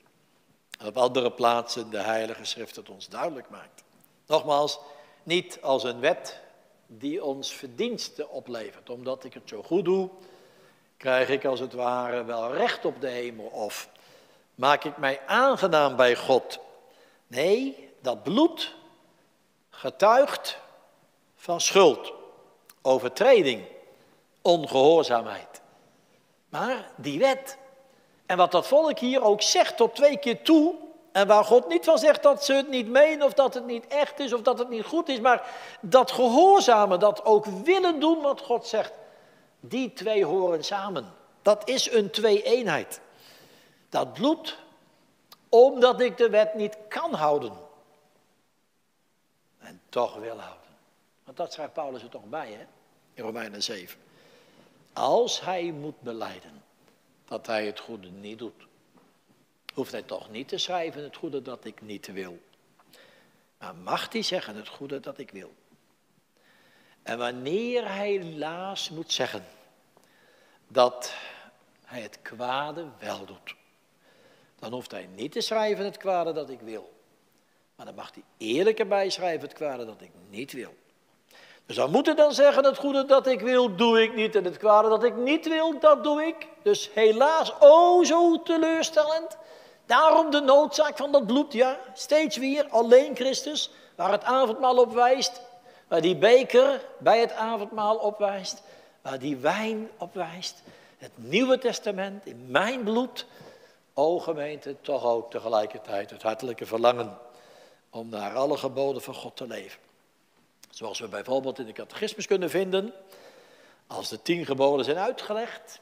op 0.84 0.96
andere 0.96 1.32
plaatsen 1.32 1.90
de 1.90 1.98
Heilige 1.98 2.44
Schrift 2.44 2.76
het 2.76 2.88
ons 2.88 3.08
duidelijk 3.08 3.50
maakt. 3.50 3.82
Nogmaals, 4.26 4.78
niet 5.22 5.58
als 5.62 5.84
een 5.84 6.00
wet 6.00 6.40
die 6.86 7.24
ons 7.24 7.52
verdiensten 7.52 8.30
oplevert. 8.30 8.90
Omdat 8.90 9.24
ik 9.24 9.34
het 9.34 9.48
zo 9.48 9.62
goed 9.62 9.84
doe, 9.84 10.08
krijg 10.96 11.28
ik 11.28 11.44
als 11.44 11.60
het 11.60 11.72
ware 11.72 12.24
wel 12.24 12.54
recht 12.54 12.84
op 12.84 13.00
de 13.00 13.08
hemel 13.08 13.46
of 13.46 13.88
maak 14.54 14.84
ik 14.84 14.96
mij 14.96 15.20
aangenaam 15.26 15.96
bij 15.96 16.16
God. 16.16 16.58
Nee, 17.26 17.88
dat 18.00 18.22
bloed 18.22 18.74
getuigt 19.70 20.58
van 21.36 21.60
schuld, 21.60 22.12
overtreding, 22.82 23.64
ongehoorzaamheid. 24.42 25.60
Maar 26.48 26.90
die 26.96 27.18
wet 27.18 27.58
en 28.30 28.36
wat 28.36 28.52
dat 28.52 28.66
volk 28.66 28.98
hier 28.98 29.22
ook 29.22 29.42
zegt 29.42 29.76
tot 29.76 29.94
twee 29.94 30.16
keer 30.16 30.42
toe, 30.42 30.74
en 31.12 31.26
waar 31.26 31.44
God 31.44 31.68
niet 31.68 31.84
van 31.84 31.98
zegt 31.98 32.22
dat 32.22 32.44
ze 32.44 32.52
het 32.52 32.68
niet 32.68 32.88
menen 32.88 33.26
of 33.26 33.34
dat 33.34 33.54
het 33.54 33.66
niet 33.66 33.86
echt 33.86 34.18
is 34.18 34.32
of 34.32 34.42
dat 34.42 34.58
het 34.58 34.68
niet 34.68 34.84
goed 34.84 35.08
is, 35.08 35.20
maar 35.20 35.48
dat 35.80 36.10
gehoorzamen, 36.12 37.00
dat 37.00 37.24
ook 37.24 37.44
willen 37.44 38.00
doen 38.00 38.20
wat 38.20 38.40
God 38.40 38.66
zegt, 38.66 38.92
die 39.60 39.92
twee 39.92 40.24
horen 40.24 40.64
samen. 40.64 41.14
Dat 41.42 41.68
is 41.68 41.92
een 41.92 42.10
twee-eenheid. 42.10 43.00
Dat 43.88 44.12
bloed, 44.12 44.58
omdat 45.48 46.00
ik 46.00 46.16
de 46.16 46.30
wet 46.30 46.54
niet 46.54 46.76
kan 46.88 47.14
houden. 47.14 47.52
En 49.58 49.80
toch 49.88 50.14
wil 50.14 50.38
houden. 50.38 50.70
Want 51.24 51.36
dat 51.36 51.52
schrijft 51.52 51.72
Paulus 51.72 52.02
er 52.02 52.08
toch 52.08 52.24
bij, 52.24 52.50
hè? 52.50 52.66
In 53.14 53.24
Romeinen 53.24 53.62
7. 53.62 53.98
Als 54.92 55.40
hij 55.40 55.62
moet 55.62 56.00
beleiden 56.00 56.59
dat 57.30 57.46
hij 57.46 57.66
het 57.66 57.80
goede 57.80 58.08
niet 58.08 58.38
doet. 58.38 58.66
Hoeft 59.74 59.92
hij 59.92 60.02
toch 60.02 60.30
niet 60.30 60.48
te 60.48 60.58
schrijven 60.58 61.02
het 61.02 61.16
goede 61.16 61.42
dat 61.42 61.64
ik 61.64 61.80
niet 61.80 62.06
wil. 62.06 62.38
Maar 63.58 63.74
mag 63.74 64.12
hij 64.12 64.22
zeggen 64.22 64.56
het 64.56 64.68
goede 64.68 65.00
dat 65.00 65.18
ik 65.18 65.30
wil. 65.30 65.52
En 67.02 67.18
wanneer 67.18 67.92
hij 67.92 68.10
helaas 68.10 68.90
moet 68.90 69.12
zeggen 69.12 69.44
dat 70.68 71.14
hij 71.84 72.00
het 72.00 72.22
kwade 72.22 72.86
wel 72.98 73.24
doet, 73.24 73.56
dan 74.58 74.72
hoeft 74.72 74.90
hij 74.90 75.06
niet 75.06 75.32
te 75.32 75.40
schrijven 75.40 75.84
het 75.84 75.96
kwade 75.96 76.32
dat 76.32 76.50
ik 76.50 76.60
wil. 76.60 76.92
Maar 77.76 77.86
dan 77.86 77.94
mag 77.94 78.14
hij 78.14 78.24
eerlijk 78.36 78.78
erbij 78.78 79.10
schrijven 79.10 79.48
het 79.48 79.56
kwade 79.56 79.84
dat 79.84 80.00
ik 80.00 80.10
niet 80.28 80.52
wil. 80.52 80.76
Dus 81.70 81.78
dan 81.78 81.90
moet 81.90 82.06
hij 82.06 82.14
dan 82.14 82.32
zeggen, 82.32 82.64
het 82.64 82.76
goede 82.76 83.04
dat 83.04 83.26
ik 83.26 83.40
wil, 83.40 83.76
doe 83.76 84.02
ik 84.02 84.14
niet. 84.14 84.36
En 84.36 84.44
het 84.44 84.56
kwade 84.56 84.88
dat 84.88 85.04
ik 85.04 85.16
niet 85.16 85.48
wil, 85.48 85.78
dat 85.78 86.04
doe 86.04 86.22
ik. 86.22 86.46
Dus 86.62 86.90
helaas, 86.94 87.52
oh 87.58 88.04
zo 88.04 88.42
teleurstellend. 88.42 89.36
Daarom 89.86 90.30
de 90.30 90.40
noodzaak 90.40 90.96
van 90.96 91.12
dat 91.12 91.26
bloed, 91.26 91.52
ja. 91.52 91.78
Steeds 91.94 92.36
weer, 92.36 92.66
alleen 92.70 93.16
Christus, 93.16 93.70
waar 93.94 94.10
het 94.10 94.24
avondmaal 94.24 94.76
op 94.76 94.92
wijst. 94.92 95.40
Waar 95.88 96.00
die 96.00 96.16
beker 96.16 96.84
bij 96.98 97.20
het 97.20 97.32
avondmaal 97.32 97.96
op 97.96 98.18
wijst. 98.18 98.62
Waar 99.02 99.18
die 99.18 99.36
wijn 99.36 99.90
op 99.98 100.14
wijst. 100.14 100.62
Het 100.98 101.12
Nieuwe 101.14 101.58
Testament 101.58 102.26
in 102.26 102.46
mijn 102.48 102.82
bloed. 102.82 103.26
O 103.94 104.18
gemeente, 104.18 104.76
toch 104.80 105.04
ook 105.04 105.30
tegelijkertijd 105.30 106.10
het 106.10 106.22
hartelijke 106.22 106.66
verlangen 106.66 107.18
om 107.90 108.08
naar 108.08 108.34
alle 108.34 108.56
geboden 108.56 109.02
van 109.02 109.14
God 109.14 109.36
te 109.36 109.46
leven. 109.46 109.89
Zoals 110.70 110.98
we 110.98 111.08
bijvoorbeeld 111.08 111.58
in 111.58 111.66
de 111.66 111.72
catechismus 111.72 112.26
kunnen 112.26 112.50
vinden, 112.50 112.92
als 113.86 114.08
de 114.08 114.22
tien 114.22 114.46
geboden 114.46 114.84
zijn 114.84 114.96
uitgelegd, 114.96 115.80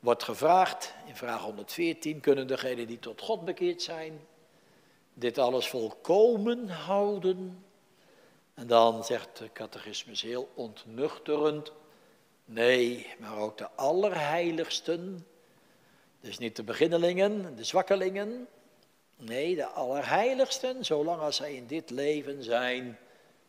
wordt 0.00 0.22
gevraagd 0.22 0.94
in 1.06 1.16
vraag 1.16 1.42
114, 1.42 2.20
kunnen 2.20 2.46
degenen 2.46 2.86
die 2.86 2.98
tot 2.98 3.20
God 3.20 3.44
bekeerd 3.44 3.82
zijn, 3.82 4.26
dit 5.14 5.38
alles 5.38 5.68
volkomen 5.68 6.68
houden? 6.68 7.64
En 8.54 8.66
dan 8.66 9.04
zegt 9.04 9.38
de 9.38 9.52
catechismus 9.52 10.22
heel 10.22 10.48
ontnuchterend, 10.54 11.72
nee, 12.44 13.06
maar 13.18 13.36
ook 13.36 13.58
de 13.58 13.70
allerheiligsten, 13.70 15.26
dus 16.20 16.38
niet 16.38 16.56
de 16.56 16.62
beginnelingen, 16.62 17.56
de 17.56 17.64
zwakkelingen, 17.64 18.48
nee, 19.16 19.54
de 19.54 19.66
allerheiligsten, 19.66 20.84
zolang 20.84 21.20
als 21.20 21.36
zij 21.36 21.54
in 21.54 21.66
dit 21.66 21.90
leven 21.90 22.42
zijn, 22.42 22.98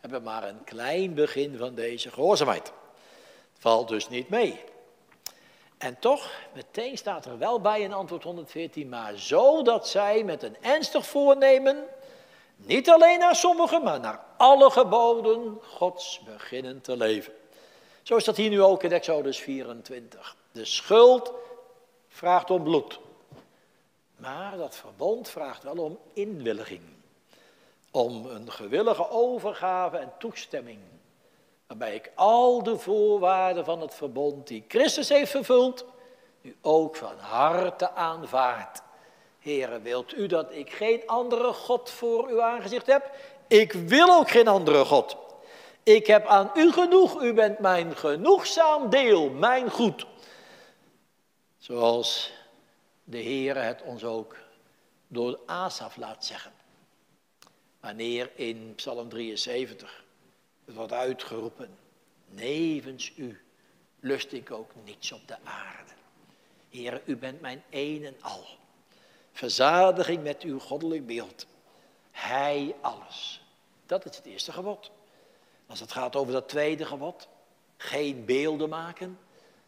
hebben 0.03 0.23
maar 0.23 0.43
een 0.43 0.63
klein 0.63 1.13
begin 1.13 1.57
van 1.57 1.75
deze 1.75 2.11
gehoorzaamheid. 2.11 2.67
Het 3.53 3.59
valt 3.59 3.87
dus 3.87 4.09
niet 4.09 4.29
mee. 4.29 4.59
En 5.77 5.99
toch, 5.99 6.31
meteen 6.53 6.97
staat 6.97 7.25
er 7.25 7.37
wel 7.37 7.61
bij 7.61 7.81
in 7.81 7.93
antwoord 7.93 8.23
114, 8.23 8.89
maar 8.89 9.17
zo 9.17 9.61
dat 9.61 9.87
zij 9.87 10.23
met 10.23 10.43
een 10.43 10.55
ernstig 10.61 11.05
voornemen, 11.05 11.83
niet 12.55 12.89
alleen 12.89 13.19
naar 13.19 13.35
sommigen, 13.35 13.83
maar 13.83 13.99
naar 13.99 14.23
alle 14.37 14.69
geboden 14.69 15.57
Gods 15.61 16.21
beginnen 16.25 16.81
te 16.81 16.97
leven. 16.97 17.33
Zo 18.01 18.15
is 18.15 18.23
dat 18.23 18.37
hier 18.37 18.49
nu 18.49 18.61
ook 18.61 18.83
in 18.83 18.91
Exodus 18.91 19.39
24. 19.39 20.35
De 20.51 20.65
schuld 20.65 21.31
vraagt 22.07 22.49
om 22.49 22.63
bloed. 22.63 22.99
Maar 24.15 24.57
dat 24.57 24.75
verbond 24.75 25.29
vraagt 25.29 25.63
wel 25.63 25.77
om 25.77 25.99
inwilliging. 26.13 26.92
Om 27.93 28.25
een 28.25 28.51
gewillige 28.51 29.09
overgave 29.09 29.97
en 29.97 30.11
toestemming. 30.19 30.79
Waarbij 31.67 31.95
ik 31.95 32.11
al 32.15 32.63
de 32.63 32.77
voorwaarden 32.77 33.65
van 33.65 33.81
het 33.81 33.93
verbond 33.93 34.47
die 34.47 34.65
Christus 34.67 35.09
heeft 35.09 35.31
vervuld, 35.31 35.85
nu 36.41 36.55
ook 36.61 36.95
van 36.95 37.17
harte 37.17 37.91
aanvaard. 37.91 38.81
Heren, 39.39 39.81
wilt 39.81 40.13
u 40.13 40.27
dat 40.27 40.51
ik 40.51 40.71
geen 40.71 41.01
andere 41.05 41.53
God 41.53 41.89
voor 41.89 42.27
uw 42.27 42.41
aangezicht 42.41 42.85
heb? 42.85 43.11
Ik 43.47 43.71
wil 43.71 44.09
ook 44.09 44.29
geen 44.29 44.47
andere 44.47 44.85
God. 44.85 45.17
Ik 45.83 46.07
heb 46.07 46.25
aan 46.25 46.51
u 46.55 46.71
genoeg, 46.71 47.21
u 47.21 47.33
bent 47.33 47.59
mijn 47.59 47.95
genoegzaam 47.95 48.89
deel, 48.89 49.29
mijn 49.29 49.69
goed. 49.69 50.05
Zoals 51.57 52.33
de 53.03 53.17
Heer 53.17 53.63
het 53.63 53.81
ons 53.81 54.03
ook 54.03 54.35
door 55.07 55.39
Asaf 55.45 55.97
laat 55.97 56.25
zeggen. 56.25 56.52
Wanneer 57.83 58.31
in 58.35 58.73
Psalm 58.75 59.09
73 59.09 60.03
het 60.65 60.75
wordt 60.75 60.91
uitgeroepen, 60.91 61.77
nevens 62.25 63.11
u 63.15 63.41
lust 63.99 64.31
ik 64.31 64.51
ook 64.51 64.71
niets 64.83 65.11
op 65.11 65.27
de 65.27 65.35
aarde. 65.43 65.91
Heer, 66.69 67.01
u 67.05 67.17
bent 67.17 67.41
mijn 67.41 67.63
een 67.69 68.05
en 68.05 68.15
al. 68.21 68.45
Verzadiging 69.31 70.23
met 70.23 70.41
uw 70.41 70.59
goddelijk 70.59 71.05
beeld. 71.05 71.45
Hij 72.11 72.75
alles. 72.81 73.41
Dat 73.85 74.05
is 74.05 74.15
het 74.15 74.25
eerste 74.25 74.51
gebod. 74.51 74.91
Als 75.67 75.79
het 75.79 75.91
gaat 75.91 76.15
over 76.15 76.33
dat 76.33 76.49
tweede 76.49 76.85
gebod, 76.85 77.27
geen 77.77 78.25
beelden 78.25 78.69
maken, 78.69 79.19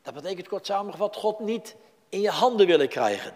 dat 0.02 0.14
betekent 0.14 0.48
kort 0.48 0.66
samengevat 0.66 1.16
God 1.16 1.40
niet 1.40 1.76
in 2.10 2.22
je 2.22 2.30
handen 2.30 2.68
willen 2.68 2.90
krijgen. 2.90 3.34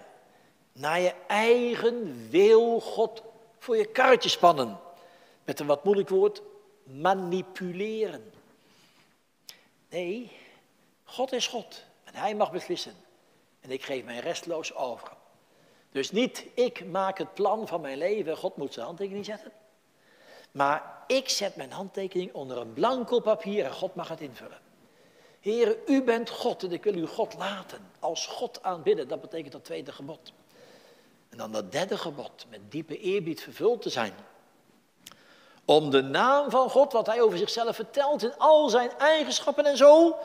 Naar 0.71 0.99
je 0.99 1.13
eigen 1.27 2.29
wil 2.29 2.79
God 2.79 3.23
voor 3.59 3.77
je 3.77 3.85
karretje 3.85 4.29
spannen. 4.29 4.79
Met 5.43 5.59
een 5.59 5.67
wat 5.67 5.83
moeilijk 5.83 6.09
woord, 6.09 6.41
manipuleren. 6.83 8.31
Nee, 9.89 10.31
God 11.03 11.31
is 11.31 11.47
God 11.47 11.83
en 12.03 12.15
Hij 12.15 12.35
mag 12.35 12.51
beslissen. 12.51 12.93
En 13.59 13.71
ik 13.71 13.83
geef 13.83 14.03
mij 14.03 14.19
restloos 14.19 14.75
over. 14.75 15.11
Dus 15.91 16.11
niet 16.11 16.45
ik 16.53 16.85
maak 16.85 17.17
het 17.17 17.33
plan 17.33 17.67
van 17.67 17.81
mijn 17.81 17.97
leven, 17.97 18.37
God 18.37 18.57
moet 18.57 18.73
zijn 18.73 18.85
handtekening 18.85 19.25
zetten. 19.25 19.51
Maar 20.51 21.03
ik 21.07 21.29
zet 21.29 21.55
mijn 21.55 21.71
handtekening 21.71 22.33
onder 22.33 22.57
een 22.57 22.73
blanco 22.73 23.19
papier 23.19 23.65
en 23.65 23.73
God 23.73 23.95
mag 23.95 24.07
het 24.07 24.21
invullen. 24.21 24.59
Heer, 25.39 25.77
u 25.85 26.03
bent 26.03 26.29
God 26.29 26.63
en 26.63 26.71
ik 26.71 26.83
wil 26.83 26.95
u 26.95 27.05
God 27.05 27.33
laten. 27.37 27.91
Als 27.99 28.27
God 28.27 28.63
aanbidden, 28.63 29.07
dat 29.07 29.21
betekent 29.21 29.51
dat 29.51 29.65
tweede 29.65 29.91
gebod. 29.91 30.33
En 31.29 31.37
dan 31.37 31.51
dat 31.51 31.71
derde 31.71 31.97
gebod, 31.97 32.45
met 32.49 32.71
diepe 32.71 32.97
eerbied 32.99 33.41
vervuld 33.41 33.81
te 33.81 33.89
zijn. 33.89 34.13
Om 35.65 35.89
de 35.89 36.01
naam 36.01 36.49
van 36.49 36.69
God, 36.69 36.93
wat 36.93 37.05
hij 37.05 37.21
over 37.21 37.37
zichzelf 37.37 37.75
vertelt 37.75 38.23
in 38.23 38.37
al 38.37 38.69
zijn 38.69 38.91
eigenschappen 38.97 39.65
en 39.65 39.77
zo, 39.77 40.17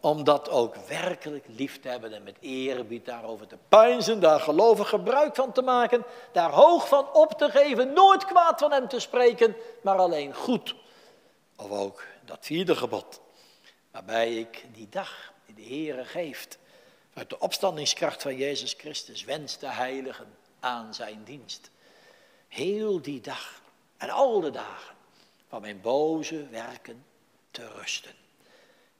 om 0.00 0.24
dat 0.24 0.50
ook 0.50 0.76
werkelijk 0.76 1.44
lief 1.48 1.80
te 1.80 1.88
hebben 1.88 2.12
en 2.12 2.22
met 2.22 2.36
eerbied 2.40 3.04
daarover 3.04 3.46
te 3.46 3.56
pijnzen, 3.68 4.20
daar 4.20 4.40
gelovig 4.40 4.88
gebruik 4.88 5.34
van 5.34 5.52
te 5.52 5.62
maken, 5.62 6.04
daar 6.32 6.50
hoog 6.50 6.88
van 6.88 7.12
op 7.12 7.32
te 7.32 7.50
geven, 7.50 7.92
nooit 7.92 8.24
kwaad 8.24 8.60
van 8.60 8.72
hem 8.72 8.88
te 8.88 9.00
spreken, 9.00 9.56
maar 9.82 9.96
alleen 9.98 10.34
goed. 10.34 10.74
Of 11.56 11.70
ook 11.70 12.04
dat 12.24 12.38
vierde 12.40 12.76
gebod, 12.76 13.20
waarbij 13.90 14.34
ik 14.34 14.64
die 14.72 14.88
dag 14.90 15.32
die 15.46 15.54
de 15.54 15.74
Heere 15.74 16.04
geeft, 16.04 16.58
uit 17.14 17.30
de 17.30 17.38
opstandingskracht 17.38 18.22
van 18.22 18.36
Jezus 18.36 18.72
Christus 18.72 19.24
wens 19.24 19.56
te 19.56 19.66
heiligen 19.66 20.26
aan 20.62 20.94
zijn 20.94 21.24
dienst. 21.24 21.70
Heel 22.48 23.02
die 23.02 23.20
dag 23.20 23.62
en 23.96 24.10
al 24.10 24.40
de 24.40 24.50
dagen 24.50 24.94
van 25.48 25.60
mijn 25.60 25.80
boze 25.80 26.48
werken 26.48 27.04
te 27.50 27.68
rusten 27.68 28.14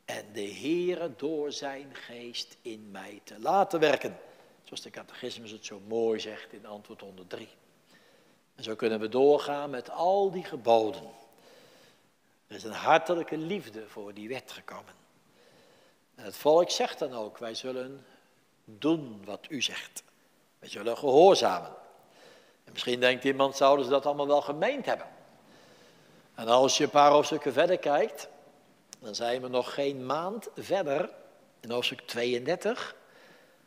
en 0.05 0.33
de 0.33 0.55
Heere 0.55 1.13
door 1.17 1.53
zijn 1.53 1.95
geest 1.95 2.57
in 2.63 2.91
mij 2.91 3.21
te 3.25 3.39
laten 3.39 3.81
werken. 3.81 4.19
Zoals 4.65 4.83
de 4.83 4.91
catechismus 4.91 5.51
het 5.51 5.65
zo 5.65 5.81
mooi 5.87 6.21
zegt 6.21 6.53
in 6.53 6.67
antwoord 6.67 7.01
103. 7.01 7.49
En 8.55 8.63
zo 8.63 8.75
kunnen 8.75 9.01
we 9.01 9.09
doorgaan 9.09 9.71
met 9.71 9.91
al 9.91 10.31
die 10.31 10.45
geboden. 10.45 11.11
Er 12.47 12.57
is 12.57 12.65
een 12.65 12.73
hartelijke 12.73 13.37
liefde 13.37 13.89
voor 13.89 14.15
die 14.15 14.29
wet 14.29 14.53
gekomen. 14.53 14.95
En 16.15 16.25
het 16.25 16.37
volk 16.37 16.71
zegt 16.71 16.99
dan 16.99 17.13
ook, 17.13 17.39
wij 17.39 17.55
zullen 17.55 18.07
doen 18.65 19.25
wat 19.25 19.47
u 19.49 19.63
zegt. 19.63 20.03
Wij 20.63 20.71
zullen 20.71 20.99
gehoorzamen. 20.99 21.71
En 22.65 22.73
misschien 22.73 23.01
denkt 23.01 23.25
iemand, 23.25 23.57
zouden 23.57 23.85
ze 23.85 23.91
dat 23.91 24.07
allemaal 24.07 24.27
wel 24.27 24.41
gemeend 24.41 24.87
hebben? 24.87 25.07
En 26.35 26.49
als 26.49 26.77
je 26.77 26.85
een 26.85 26.91
paar 26.91 27.11
hoofdstukken 27.11 27.53
verder 27.53 27.79
kijkt, 27.79 28.29
dan 28.99 29.15
zijn 29.15 29.43
we 29.43 29.49
nog 29.49 29.75
geen 29.75 30.07
maand 30.07 30.49
verder, 30.57 31.11
in 31.61 31.71
hoofdstuk 31.71 32.01
32. 32.01 32.95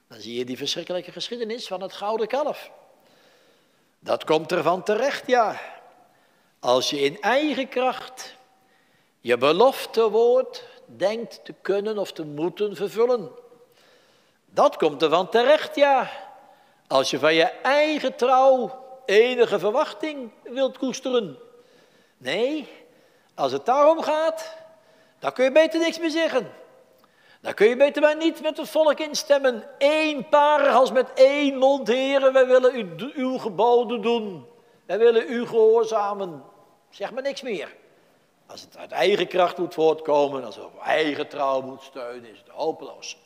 Dan 0.07 0.19
zie 0.19 0.37
je 0.37 0.45
die 0.45 0.57
verschrikkelijke 0.57 1.11
geschiedenis 1.11 1.67
van 1.67 1.81
het 1.81 1.93
gouden 1.93 2.27
kalf. 2.27 2.71
Dat 3.99 4.23
komt 4.23 4.51
ervan 4.51 4.83
terecht, 4.83 5.27
ja. 5.27 5.59
Als 6.59 6.89
je 6.89 6.99
in 6.99 7.21
eigen 7.21 7.69
kracht 7.69 8.35
je 9.19 9.37
belofte 9.37 10.09
woord 10.09 10.63
denkt 10.85 11.45
te 11.45 11.53
kunnen 11.61 11.97
of 11.97 12.11
te 12.11 12.25
moeten 12.25 12.75
vervullen. 12.75 13.31
Dat 14.45 14.77
komt 14.77 15.01
ervan 15.01 15.29
terecht, 15.29 15.75
ja. 15.75 16.23
Als 16.87 17.09
je 17.09 17.19
van 17.19 17.33
je 17.33 17.43
eigen 17.61 18.15
trouw 18.15 18.83
enige 19.05 19.59
verwachting 19.59 20.31
wilt 20.43 20.77
koesteren. 20.77 21.37
Nee, 22.17 22.67
als 23.35 23.51
het 23.51 23.65
daarom 23.65 24.01
gaat, 24.01 24.55
dan 25.19 25.33
kun 25.33 25.43
je 25.43 25.51
beter 25.51 25.79
niks 25.79 25.99
meer 25.99 26.09
zeggen. 26.09 26.51
Dan 27.41 27.53
kun 27.53 27.67
je 27.67 27.75
beter 27.75 28.01
maar 28.01 28.15
niet 28.15 28.41
met 28.41 28.57
het 28.57 28.69
volk 28.69 28.99
instemmen. 28.99 29.63
Eén 29.77 30.29
paar 30.29 30.67
als 30.67 30.91
met 30.91 31.13
één 31.13 31.57
mond, 31.57 31.87
heren, 31.87 32.33
wij 32.33 32.47
willen 32.47 33.13
uw 33.15 33.37
geboden 33.37 34.01
doen. 34.01 34.45
Wij 34.85 34.97
willen 34.97 35.31
u 35.31 35.47
gehoorzamen. 35.47 36.43
Zeg 36.89 37.11
maar 37.11 37.23
niks 37.23 37.41
meer. 37.41 37.75
Als 38.47 38.61
het 38.61 38.77
uit 38.77 38.91
eigen 38.91 39.27
kracht 39.27 39.57
moet 39.57 39.73
voortkomen, 39.73 40.43
als 40.43 40.55
het 40.55 40.65
op 40.65 40.81
eigen 40.81 41.27
trouw 41.27 41.61
moet 41.61 41.81
steunen, 41.81 42.31
is 42.31 42.37
het 42.37 42.49
hopeloos. 42.49 43.17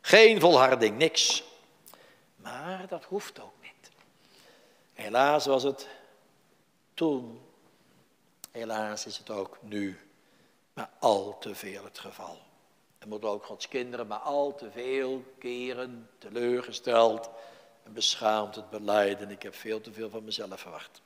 Geen 0.00 0.40
volharding, 0.40 0.98
niks. 0.98 1.44
Maar 2.90 2.98
dat 2.98 3.08
hoeft 3.08 3.40
ook 3.40 3.62
niet. 3.62 3.90
Helaas 4.92 5.46
was 5.46 5.62
het 5.62 5.88
toen. 6.94 7.40
Helaas 8.50 9.06
is 9.06 9.18
het 9.18 9.30
ook 9.30 9.58
nu 9.60 9.98
maar 10.72 10.90
al 10.98 11.38
te 11.38 11.54
veel 11.54 11.84
het 11.84 11.98
geval. 11.98 12.38
En 12.98 13.08
moeten 13.08 13.28
ook 13.28 13.44
Gods 13.44 13.68
kinderen 13.68 14.06
maar 14.06 14.18
al 14.18 14.54
te 14.54 14.70
veel 14.70 15.24
keren 15.38 16.10
teleurgesteld 16.18 17.30
en 17.82 17.92
beschaamd 17.92 18.54
het 18.54 18.70
beleiden. 18.70 19.30
Ik 19.30 19.42
heb 19.42 19.54
veel 19.54 19.80
te 19.80 19.92
veel 19.92 20.10
van 20.10 20.24
mezelf 20.24 20.60
verwacht. 20.60 21.00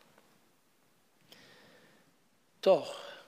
Toch, 2.58 3.22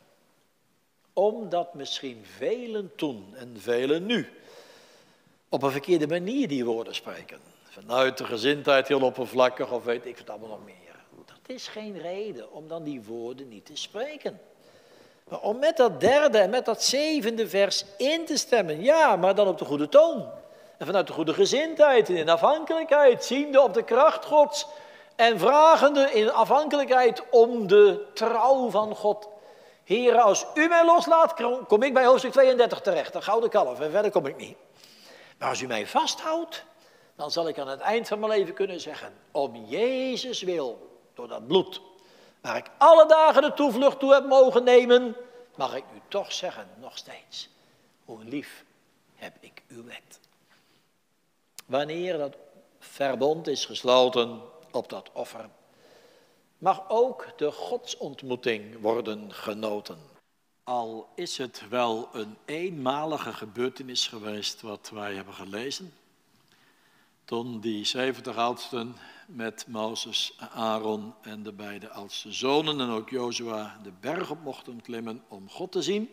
omdat 1.13 1.75
misschien 1.75 2.25
velen 2.25 2.93
toen 2.97 3.35
en 3.35 3.61
velen 3.61 4.07
nu 4.07 4.41
op 5.49 5.63
een 5.63 5.71
verkeerde 5.71 6.07
manier 6.07 6.49
die 6.49 6.65
woorden 6.65 6.95
spreken. 6.95 7.52
Vanuit 7.73 8.19
de 8.19 8.25
gezindheid 8.25 8.89
heel 8.89 9.01
oppervlakkig 9.01 9.73
of 9.73 9.85
weet 9.85 10.07
ik 10.07 10.19
het 10.19 10.31
allemaal 10.31 10.49
nog 10.49 10.65
meer. 10.65 10.97
Dat 11.25 11.57
is 11.57 11.69
geen 11.69 11.99
reden 11.99 12.53
om 12.53 12.69
dan 12.69 12.83
die 12.83 13.03
woorden 13.03 13.49
niet 13.49 13.67
te 13.67 13.77
spreken. 13.77 14.41
Maar 15.29 15.41
om 15.41 15.59
met 15.59 15.77
dat 15.77 16.01
derde 16.01 16.39
en 16.39 16.51
met 16.51 16.65
dat 16.65 16.83
zevende 16.83 17.49
vers 17.49 17.85
in 17.99 18.25
te 18.25 18.37
stemmen, 18.37 18.83
ja, 18.83 19.17
maar 19.17 19.35
dan 19.35 19.49
op 19.49 19.59
de 19.59 19.65
goede 19.65 19.89
toon. 19.89 20.29
En 20.79 20.87
vanuit 20.87 21.07
de 21.07 21.13
goede 21.13 21.35
gezindheid 21.35 22.09
en 22.09 22.17
in 22.17 22.29
afhankelijkheid, 22.29 23.25
ziende 23.25 23.61
op 23.61 23.75
de 23.75 23.85
kracht 23.85 24.25
Gods 24.25 24.67
en 25.17 25.39
vragende 25.39 26.13
in 26.13 26.33
afhankelijkheid 26.33 27.23
om 27.31 27.67
de 27.67 28.07
trouw 28.15 28.71
van 28.71 28.95
God. 28.95 29.29
Heren, 29.85 30.23
als 30.23 30.47
u 30.55 30.69
mij 30.69 30.85
loslaat, 30.85 31.35
kom 31.67 31.83
ik 31.83 31.95
bij 31.95 32.05
hoofdstuk 32.05 32.33
32 32.33 32.81
terecht, 32.81 33.13
de 33.13 33.23
gouden 33.23 33.51
kalf, 33.51 33.81
en 33.81 33.91
verder 33.91 34.11
kom 34.11 34.27
ik 34.27 34.37
niet. 34.37 34.57
Maar 35.39 35.49
als 35.49 35.61
u 35.61 35.67
mij 35.67 35.87
vasthoudt, 35.87 36.65
dan 37.17 37.31
zal 37.31 37.49
ik 37.49 37.59
aan 37.59 37.69
het 37.69 37.81
eind 37.81 38.09
van 38.09 38.19
mijn 38.19 38.33
leven 38.33 38.55
kunnen 38.55 38.81
zeggen, 38.81 39.13
om 39.31 39.65
Jezus 39.65 40.43
wil, 40.43 41.01
door 41.15 41.29
dat 41.29 41.47
bloed, 41.47 41.81
waar 42.41 42.57
ik 42.57 42.71
alle 42.79 43.07
dagen 43.07 43.43
de 43.43 43.53
toevlucht 43.53 43.99
toe 43.99 44.13
heb 44.13 44.27
mogen 44.27 44.65
nemen, 44.65 45.17
mag 45.57 45.75
ik 45.75 45.85
u 45.95 46.01
toch 46.09 46.33
zeggen, 46.33 46.69
nog 46.81 46.99
steeds, 46.99 47.49
hoe 48.05 48.25
lief 48.25 48.65
heb 49.15 49.35
ik 49.41 49.63
uw 49.69 49.85
wet. 49.85 50.21
Wanneer 51.67 52.19
dat 52.19 52.37
verbond 52.79 53.47
is 53.47 53.65
gesloten 53.65 54.41
op 54.71 54.89
dat 54.89 55.11
offer, 55.13 55.49
mag 56.59 56.85
ook 56.89 57.29
de 57.37 57.53
godsontmoeting 57.53 58.81
worden 58.81 59.33
genoten. 59.33 59.99
Al 60.65 61.09
is 61.15 61.39
het 61.39 61.69
wel 61.69 62.09
een 62.13 62.37
eenmalige 62.45 63.33
gebeurtenis 63.33 64.09
geweest 64.09 64.61
wat 64.61 64.91
wij 64.93 65.15
hebben 65.15 65.35
gelezen, 65.35 65.95
die 67.33 67.85
70 67.85 68.37
oudsten 68.37 68.97
met 69.27 69.65
Mozes, 69.69 70.35
Aaron 70.39 71.15
en 71.23 71.43
de 71.43 71.53
beide 71.53 71.89
oudste 71.89 72.33
zonen 72.33 72.81
en 72.81 72.89
ook 72.89 73.11
Jozua 73.11 73.79
de 73.83 73.93
berg 74.01 74.31
op 74.31 74.43
mochten 74.43 74.83
klimmen 74.83 75.25
om 75.29 75.49
God 75.49 75.73
te 75.73 75.83
zien. 75.83 76.11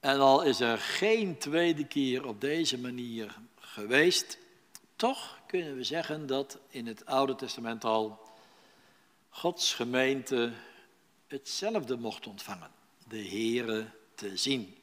En 0.00 0.20
al 0.20 0.42
is 0.42 0.60
er 0.60 0.78
geen 0.78 1.38
tweede 1.38 1.86
keer 1.86 2.26
op 2.26 2.40
deze 2.40 2.78
manier 2.78 3.36
geweest, 3.58 4.38
toch 4.96 5.40
kunnen 5.46 5.76
we 5.76 5.84
zeggen 5.84 6.26
dat 6.26 6.58
in 6.68 6.86
het 6.86 7.06
Oude 7.06 7.34
Testament 7.34 7.84
al 7.84 8.18
Gods 9.28 9.74
gemeente 9.74 10.52
hetzelfde 11.26 11.96
mocht 11.96 12.26
ontvangen, 12.26 12.70
de 13.06 13.28
Here 13.28 13.90
te 14.14 14.36
zien. 14.36 14.76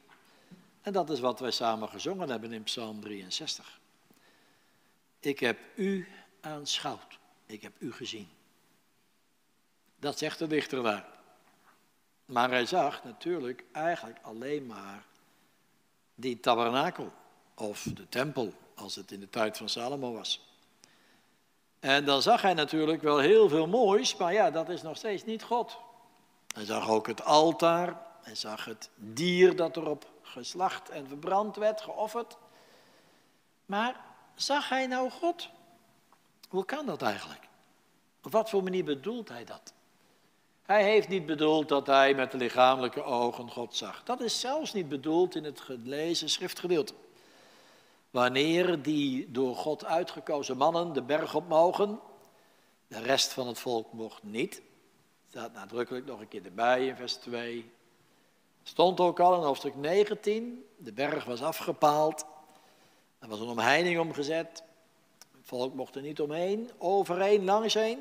En 0.80 0.92
dat 0.92 1.10
is 1.10 1.20
wat 1.20 1.40
wij 1.40 1.50
samen 1.50 1.88
gezongen 1.88 2.28
hebben 2.28 2.52
in 2.52 2.62
Psalm 2.62 3.00
63. 3.00 3.80
Ik 5.26 5.40
heb 5.40 5.58
u 5.74 6.08
aanschouwd, 6.40 7.18
ik 7.46 7.62
heb 7.62 7.72
u 7.78 7.92
gezien. 7.92 8.28
Dat 9.98 10.18
zegt 10.18 10.38
de 10.38 10.46
dichter 10.46 10.82
daar. 10.82 11.06
Maar 12.24 12.50
hij 12.50 12.66
zag 12.66 13.04
natuurlijk 13.04 13.64
eigenlijk 13.72 14.18
alleen 14.22 14.66
maar 14.66 15.04
die 16.14 16.40
tabernakel 16.40 17.12
of 17.54 17.82
de 17.82 18.08
tempel, 18.08 18.52
als 18.74 18.94
het 18.94 19.10
in 19.10 19.20
de 19.20 19.30
tijd 19.30 19.56
van 19.56 19.68
Salomo 19.68 20.12
was. 20.12 20.48
En 21.80 22.04
dan 22.04 22.22
zag 22.22 22.42
hij 22.42 22.54
natuurlijk 22.54 23.02
wel 23.02 23.18
heel 23.18 23.48
veel 23.48 23.66
moois, 23.66 24.16
maar 24.16 24.32
ja, 24.32 24.50
dat 24.50 24.68
is 24.68 24.82
nog 24.82 24.96
steeds 24.96 25.24
niet 25.24 25.42
God. 25.42 25.78
Hij 26.54 26.64
zag 26.64 26.88
ook 26.88 27.06
het 27.06 27.24
altaar, 27.24 28.02
hij 28.22 28.34
zag 28.34 28.64
het 28.64 28.90
dier 28.94 29.56
dat 29.56 29.76
erop 29.76 30.10
geslacht 30.22 30.88
en 30.88 31.08
verbrand 31.08 31.56
werd, 31.56 31.80
geofferd. 31.80 32.36
Maar 33.64 34.04
zag 34.36 34.68
hij 34.68 34.86
nou 34.86 35.10
God? 35.10 35.48
Hoe 36.48 36.64
kan 36.64 36.86
dat 36.86 37.02
eigenlijk? 37.02 37.48
Op 38.22 38.32
wat 38.32 38.50
voor 38.50 38.62
manier 38.62 38.84
bedoelt 38.84 39.28
hij 39.28 39.44
dat? 39.44 39.72
Hij 40.62 40.84
heeft 40.84 41.08
niet 41.08 41.26
bedoeld 41.26 41.68
dat 41.68 41.86
hij 41.86 42.14
met 42.14 42.30
de 42.30 42.36
lichamelijke 42.36 43.02
ogen 43.02 43.50
God 43.50 43.76
zag. 43.76 44.02
Dat 44.04 44.20
is 44.20 44.40
zelfs 44.40 44.72
niet 44.72 44.88
bedoeld 44.88 45.34
in 45.34 45.44
het 45.44 45.60
gelezen 45.60 46.28
schriftgedeelte. 46.28 46.94
Wanneer 48.10 48.82
die 48.82 49.30
door 49.30 49.56
God 49.56 49.84
uitgekozen 49.84 50.56
mannen 50.56 50.92
de 50.92 51.02
berg 51.02 51.34
op 51.34 51.48
mogen, 51.48 52.00
de 52.88 52.98
rest 52.98 53.32
van 53.32 53.46
het 53.46 53.58
volk 53.58 53.92
mocht 53.92 54.22
niet. 54.22 54.62
Staat 55.28 55.52
nadrukkelijk 55.52 56.06
nog 56.06 56.20
een 56.20 56.28
keer 56.28 56.44
erbij 56.44 56.86
in 56.86 56.96
vers 56.96 57.14
2. 57.14 57.70
Stond 58.62 59.00
ook 59.00 59.20
al 59.20 59.34
in 59.34 59.40
hoofdstuk 59.40 59.74
19, 59.74 60.64
de 60.76 60.92
berg 60.92 61.24
was 61.24 61.42
afgepaald. 61.42 62.26
Er 63.18 63.28
was 63.28 63.40
een 63.40 63.48
omheining 63.48 63.98
omgezet. 63.98 64.62
Het 65.32 65.46
volk 65.46 65.74
mocht 65.74 65.94
er 65.94 66.02
niet 66.02 66.20
omheen, 66.20 66.70
overheen, 66.78 67.44
langsheen. 67.44 67.98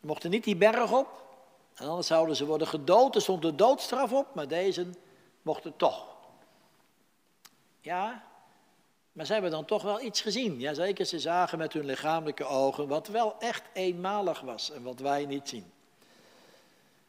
Ze 0.00 0.06
mochten 0.06 0.30
niet 0.30 0.44
die 0.44 0.56
berg 0.56 0.92
op. 0.92 1.22
En 1.74 1.88
anders 1.88 2.06
zouden 2.06 2.36
ze 2.36 2.46
worden 2.46 2.66
gedood. 2.66 3.14
Er 3.14 3.20
stond 3.20 3.42
de 3.42 3.54
doodstraf 3.54 4.12
op, 4.12 4.34
maar 4.34 4.48
deze 4.48 4.86
mochten 5.42 5.76
toch. 5.76 6.06
Ja, 7.80 8.24
maar 9.12 9.26
ze 9.26 9.32
hebben 9.32 9.50
dan 9.50 9.64
toch 9.64 9.82
wel 9.82 10.00
iets 10.00 10.20
gezien. 10.20 10.60
Jazeker, 10.60 11.04
ze 11.04 11.18
zagen 11.18 11.58
met 11.58 11.72
hun 11.72 11.84
lichamelijke 11.84 12.44
ogen 12.44 12.88
wat 12.88 13.08
wel 13.08 13.34
echt 13.38 13.62
eenmalig 13.72 14.40
was 14.40 14.70
en 14.70 14.82
wat 14.82 15.00
wij 15.00 15.26
niet 15.26 15.48
zien. 15.48 15.72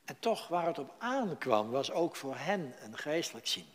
En 0.06 0.16
toch, 0.20 0.48
waar 0.48 0.66
het 0.66 0.80
op 0.80 0.94
aankwam, 0.98 1.70
was 1.70 1.92
ook 1.92 2.16
voor 2.16 2.36
hen 2.38 2.76
een 2.84 2.98
geestelijk 2.98 3.48
zien. 3.48 3.73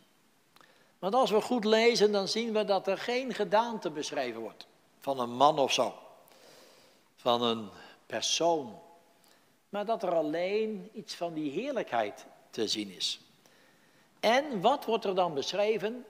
Want 0.98 1.14
als 1.14 1.30
we 1.30 1.40
goed 1.40 1.64
lezen, 1.64 2.12
dan 2.12 2.28
zien 2.28 2.52
we 2.52 2.64
dat 2.64 2.86
er 2.86 2.98
geen 2.98 3.34
gedaante 3.34 3.90
beschreven 3.90 4.40
wordt. 4.40 4.66
Van 4.98 5.20
een 5.20 5.36
man 5.36 5.58
of 5.58 5.72
zo. 5.72 5.94
Van 7.16 7.42
een 7.42 7.68
persoon. 8.06 8.78
Maar 9.68 9.84
dat 9.84 10.02
er 10.02 10.14
alleen 10.14 10.90
iets 10.92 11.14
van 11.14 11.34
die 11.34 11.50
heerlijkheid 11.50 12.26
te 12.50 12.68
zien 12.68 12.90
is. 12.90 13.20
En 14.20 14.60
wat 14.60 14.84
wordt 14.84 15.04
er 15.04 15.14
dan 15.14 15.34
beschreven? 15.34 16.04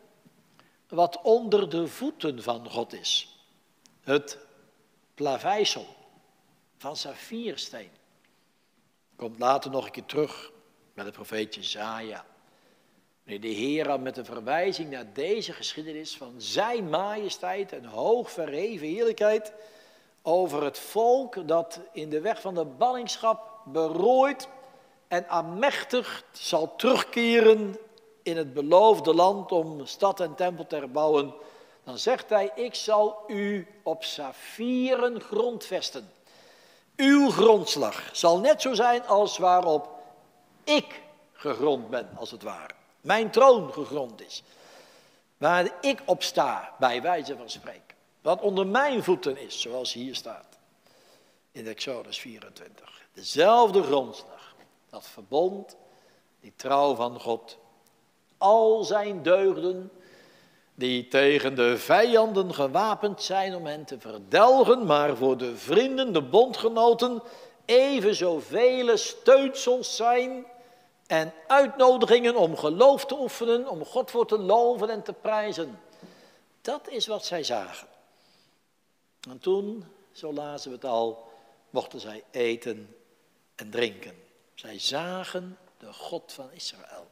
wat 0.89 1.23
onder 1.23 1.71
de 1.71 1.89
voeten 1.89 2.43
van 2.43 2.71
God 2.71 2.93
is. 2.93 3.37
Het 4.01 4.39
plaveisel 5.15 5.87
van 6.77 6.97
saffiersteen. 6.97 7.91
Komt 9.17 9.39
later 9.39 9.71
nog 9.71 9.85
een 9.85 9.91
keer 9.91 10.05
terug 10.05 10.51
met 10.95 11.05
het 11.05 11.15
profeetje 11.15 11.63
Zaja. 11.63 12.27
De 13.29 13.49
Heer 13.49 14.01
met 14.01 14.17
een 14.17 14.25
verwijzing 14.25 14.91
naar 14.91 15.13
deze 15.13 15.53
geschiedenis 15.53 16.17
van 16.17 16.35
zijn 16.37 16.89
majesteit 16.89 17.73
en 17.73 17.85
hoog 17.85 18.31
verheven 18.31 18.87
heerlijkheid 18.87 19.53
over 20.23 20.65
het 20.65 20.79
volk 20.79 21.49
dat 21.49 21.81
in 21.93 22.11
de 22.11 22.21
weg 22.21 22.41
van 22.41 22.55
de 22.55 22.65
ballingschap 22.65 23.61
berooid 23.65 24.49
en 25.09 25.29
aanmächtig 25.29 26.25
zal 26.33 26.77
terugkeren 26.77 27.77
in 28.23 28.37
het 28.37 28.55
beloofde 28.55 29.15
land 29.15 29.53
om 29.53 29.87
stad 29.87 30.21
en 30.21 30.35
tempel 30.35 30.67
te 30.67 30.77
herbouwen, 30.77 31.35
dan 31.85 31.99
zegt 31.99 32.29
hij, 32.29 32.51
ik 32.55 32.75
zal 32.75 33.25
u 33.27 33.67
op 33.83 34.05
saffieren 34.05 35.21
grondvesten. 35.21 36.13
Uw 36.97 37.31
grondslag 37.31 38.09
zal 38.13 38.39
net 38.39 38.63
zo 38.63 38.75
zijn 38.75 39.07
als 39.07 39.39
waarop 39.39 39.89
ik 40.65 41.03
gegrond 41.33 41.91
ben, 41.91 42.09
als 42.17 42.31
het 42.31 42.43
ware. 42.43 42.78
Mijn 43.01 43.31
troon 43.31 43.73
gegrond 43.73 44.23
is. 44.23 44.43
Waar 45.37 45.71
ik 45.81 46.03
op 46.05 46.23
sta, 46.23 46.75
bij 46.79 47.03
wijze 47.03 47.37
van 47.37 47.51
spreken. 47.51 47.97
Wat 48.21 48.41
onder 48.41 48.67
mijn 48.67 49.03
voeten 49.03 49.39
is, 49.39 49.61
zoals 49.61 49.93
hier 49.93 50.15
staat. 50.15 50.59
In 51.53 51.67
Exodus 51.67 52.19
24. 52.19 53.03
Dezelfde 53.13 53.83
grondslag. 53.83 54.55
Dat 54.91 55.07
verbond, 55.07 55.77
die 56.41 56.53
trouw 56.57 56.95
van 56.95 57.21
God 57.21 57.59
al 58.39 58.85
zijn 58.85 59.23
deugden, 59.23 59.91
die 60.75 61.09
tegen 61.09 61.55
de 61.55 61.79
vijanden 61.79 62.55
gewapend 62.55 63.23
zijn 63.23 63.55
om 63.55 63.67
hen 63.67 63.85
te 63.85 63.99
verdelgen, 63.99 64.87
maar 64.87 65.17
voor 65.17 65.37
de 65.37 65.57
vrienden, 65.57 66.13
de 66.13 66.23
bondgenoten, 66.23 67.23
even 67.65 68.15
zoveel 68.15 68.97
steunsels 68.97 69.97
zijn 69.97 70.47
en 71.09 71.33
uitnodigingen 71.47 72.37
om 72.37 72.57
geloof 72.57 73.07
te 73.07 73.19
oefenen, 73.19 73.69
om 73.69 73.85
God 73.85 74.11
voor 74.11 74.27
te 74.27 74.39
loven 74.39 74.91
en 74.91 75.03
te 75.03 75.13
prijzen. 75.13 75.81
Dat 76.61 76.89
is 76.89 77.07
wat 77.07 77.25
zij 77.25 77.43
zagen. 77.43 77.89
En 79.29 79.39
toen, 79.39 79.85
zo 80.13 80.33
lazen 80.33 80.71
we 80.71 80.77
het 80.77 80.85
al, 80.85 81.31
mochten 81.71 82.01
zij 82.01 82.25
eten 82.31 82.97
en 83.55 83.71
drinken. 83.71 84.23
Zij 84.55 84.79
zagen 84.79 85.59
de 85.79 85.93
God 85.93 86.33
van 86.33 86.53
Israël. 86.53 87.07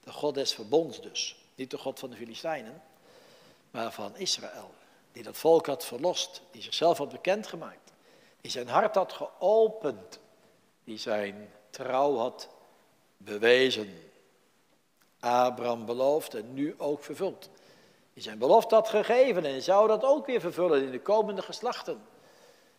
De 0.00 0.12
God 0.12 0.34
des 0.34 0.54
verbonds 0.54 1.00
dus. 1.00 1.36
Niet 1.54 1.70
de 1.70 1.78
God 1.78 1.98
van 1.98 2.10
de 2.10 2.16
Filistijnen, 2.16 2.82
maar 3.70 3.92
van 3.92 4.16
Israël. 4.16 4.70
Die 5.12 5.22
dat 5.22 5.36
volk 5.36 5.66
had 5.66 5.84
verlost, 5.84 6.42
die 6.50 6.62
zichzelf 6.62 6.98
had 6.98 7.08
bekendgemaakt. 7.08 7.92
Die 8.40 8.50
zijn 8.50 8.68
hart 8.68 8.94
had 8.94 9.12
geopend. 9.12 10.18
Die 10.84 10.98
zijn 10.98 11.52
trouw 11.70 12.16
had 12.16 12.48
bewezen. 13.24 14.02
Abraham 15.20 15.86
beloofd 15.86 16.34
en 16.34 16.54
nu 16.54 16.74
ook 16.78 17.04
vervuld. 17.04 17.50
Die 18.14 18.22
zijn 18.22 18.38
belofte 18.38 18.74
had 18.74 18.88
gegeven 18.88 19.44
en 19.44 19.62
zou 19.62 19.88
dat 19.88 20.04
ook 20.04 20.26
weer 20.26 20.40
vervullen 20.40 20.82
in 20.82 20.90
de 20.90 21.00
komende 21.00 21.42
geslachten. 21.42 22.02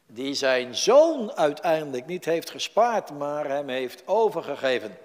die 0.08 0.34
zijn 0.34 0.76
zoon 0.76 1.32
uiteindelijk 1.32 2.06
niet 2.06 2.26
heeft 2.26 2.50
gespaard, 2.50 3.10
maar 3.10 3.48
hem 3.48 3.70
heeft 3.70 4.08
overgegeven, 4.08 4.98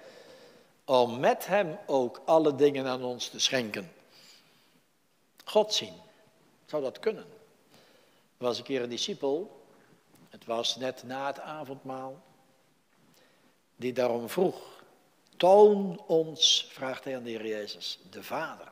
om 0.85 1.19
met 1.19 1.47
hem 1.47 1.77
ook 1.85 2.21
alle 2.25 2.55
dingen 2.55 2.87
aan 2.87 3.03
ons 3.03 3.29
te 3.29 3.39
schenken. 3.39 3.91
God 5.43 5.73
zien, 5.73 5.93
zou 6.65 6.83
dat 6.83 6.99
kunnen? 6.99 7.25
Er 8.37 8.47
was 8.47 8.57
een 8.57 8.63
keer 8.63 8.81
een 8.81 8.89
discipel, 8.89 9.61
het 10.29 10.45
was 10.45 10.75
net 10.75 11.03
na 11.03 11.27
het 11.27 11.39
avondmaal, 11.39 12.21
die 13.75 13.93
daarom 13.93 14.29
vroeg, 14.29 14.80
toon 15.41 16.03
ons, 16.07 16.67
vraagt 16.69 17.03
hij 17.03 17.15
aan 17.15 17.23
de 17.23 17.29
Heer 17.29 17.47
Jezus, 17.47 17.99
de 18.09 18.23
Vader. 18.23 18.71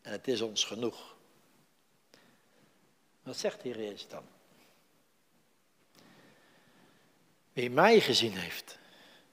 En 0.00 0.12
het 0.12 0.28
is 0.28 0.40
ons 0.40 0.64
genoeg. 0.64 1.14
Wat 3.22 3.36
zegt 3.36 3.62
de 3.62 3.68
Heer 3.68 3.82
Jezus 3.82 4.08
dan? 4.08 4.24
Wie 7.52 7.70
mij 7.70 8.00
gezien 8.00 8.36
heeft, 8.36 8.78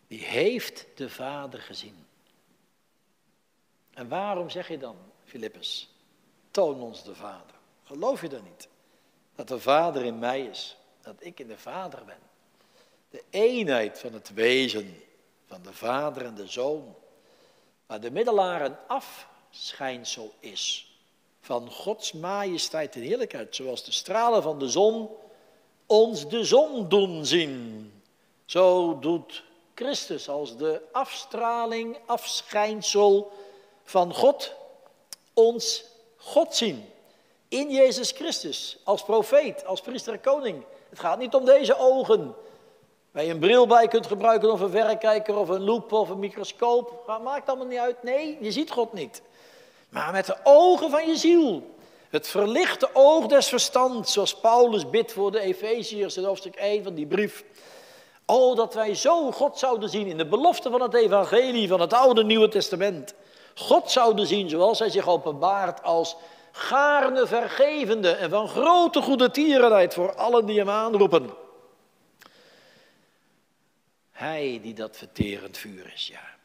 die 0.07 0.23
heeft 0.23 0.85
de 0.95 1.09
Vader 1.09 1.61
gezien. 1.61 2.07
En 3.93 4.07
waarom 4.07 4.49
zeg 4.49 4.67
je 4.67 4.77
dan, 4.77 4.97
Filippus, 5.23 5.89
toon 6.51 6.81
ons 6.81 7.03
de 7.03 7.15
Vader? 7.15 7.55
Geloof 7.83 8.21
je 8.21 8.29
dan 8.29 8.43
niet? 8.43 8.67
Dat 9.35 9.47
de 9.47 9.59
Vader 9.59 10.05
in 10.05 10.19
mij 10.19 10.45
is, 10.45 10.77
dat 11.01 11.15
ik 11.19 11.39
in 11.39 11.47
de 11.47 11.57
Vader 11.57 12.05
ben. 12.05 12.21
De 13.09 13.23
eenheid 13.29 13.99
van 13.99 14.13
het 14.13 14.33
wezen 14.33 15.08
van 15.49 15.61
de 15.63 15.73
Vader 15.73 16.25
en 16.25 16.35
de 16.35 16.47
Zoon. 16.47 16.95
Waar 17.85 18.01
de 18.01 18.11
middelaar 18.11 18.61
een 18.61 18.75
afschijnsel 18.87 20.33
is 20.39 20.93
van 21.41 21.71
Gods 21.71 22.11
majesteit 22.13 22.95
en 22.95 23.01
heerlijkheid. 23.01 23.55
Zoals 23.55 23.83
de 23.83 23.91
stralen 23.91 24.43
van 24.43 24.59
de 24.59 24.69
zon 24.69 25.09
ons 25.85 26.27
de 26.27 26.43
zon 26.43 26.89
doen 26.89 27.25
zien. 27.25 27.91
Zo 28.45 28.99
doet 28.99 29.43
Christus 29.75 30.29
als 30.29 30.57
de 30.57 30.81
afstraling, 30.91 31.97
afschijnsel 32.05 33.31
van 33.83 34.13
God 34.13 34.53
ons 35.33 35.83
God 36.15 36.55
zien. 36.55 36.89
In 37.47 37.71
Jezus 37.71 38.11
Christus, 38.11 38.77
als 38.83 39.03
profeet, 39.03 39.65
als 39.65 39.81
priester 39.81 40.13
en 40.13 40.21
koning. 40.21 40.63
Het 40.89 40.99
gaat 40.99 41.19
niet 41.19 41.33
om 41.33 41.45
deze 41.45 41.77
ogen, 41.77 42.35
waar 43.11 43.23
je 43.23 43.31
een 43.31 43.39
bril 43.39 43.67
bij 43.67 43.87
kunt 43.87 44.07
gebruiken 44.07 44.51
of 44.51 44.59
een 44.59 44.69
verrekijker 44.69 45.37
of 45.37 45.49
een 45.49 45.63
loep 45.63 45.91
of 45.91 46.09
een 46.09 46.19
microscoop. 46.19 47.17
Maakt 47.23 47.49
allemaal 47.49 47.67
niet 47.67 47.79
uit. 47.79 48.03
Nee, 48.03 48.37
je 48.41 48.51
ziet 48.51 48.71
God 48.71 48.93
niet. 48.93 49.21
Maar 49.89 50.11
met 50.11 50.25
de 50.25 50.37
ogen 50.43 50.89
van 50.89 51.07
je 51.07 51.15
ziel. 51.15 51.77
Het 52.09 52.27
verlichte 52.27 52.89
oog 52.93 53.25
des 53.25 53.47
verstands, 53.47 54.13
zoals 54.13 54.39
Paulus 54.39 54.89
bidt 54.89 55.11
voor 55.11 55.31
de 55.31 55.39
Efeziërs 55.39 56.17
in 56.17 56.23
hoofdstuk 56.23 56.55
1 56.55 56.83
van 56.83 56.93
die 56.93 57.05
brief. 57.05 57.43
Oh, 58.25 58.55
dat 58.55 58.73
wij 58.73 58.95
zo 58.95 59.31
God 59.31 59.59
zouden 59.59 59.89
zien 59.89 60.07
in 60.07 60.17
de 60.17 60.27
belofte 60.27 60.69
van 60.69 60.81
het 60.81 60.93
evangelie 60.93 61.67
van 61.67 61.79
het 61.79 61.93
Oude 61.93 62.23
Nieuwe 62.23 62.47
Testament. 62.47 63.13
God 63.55 63.91
zouden 63.91 64.27
zien 64.27 64.49
zoals 64.49 64.79
hij 64.79 64.89
zich 64.89 65.07
openbaart 65.07 65.83
als 65.83 66.15
gaarne 66.51 67.27
vergevende 67.27 68.11
en 68.11 68.29
van 68.29 68.47
grote 68.47 69.01
goede 69.01 69.31
tierenheid 69.31 69.93
voor 69.93 70.15
allen 70.15 70.45
die 70.45 70.57
hem 70.57 70.69
aanroepen. 70.69 71.29
Hij 74.19 74.59
die 74.61 74.73
dat 74.73 74.97
verterend 74.97 75.57
vuur 75.57 75.93
is, 75.93 76.07
ja. 76.07 76.35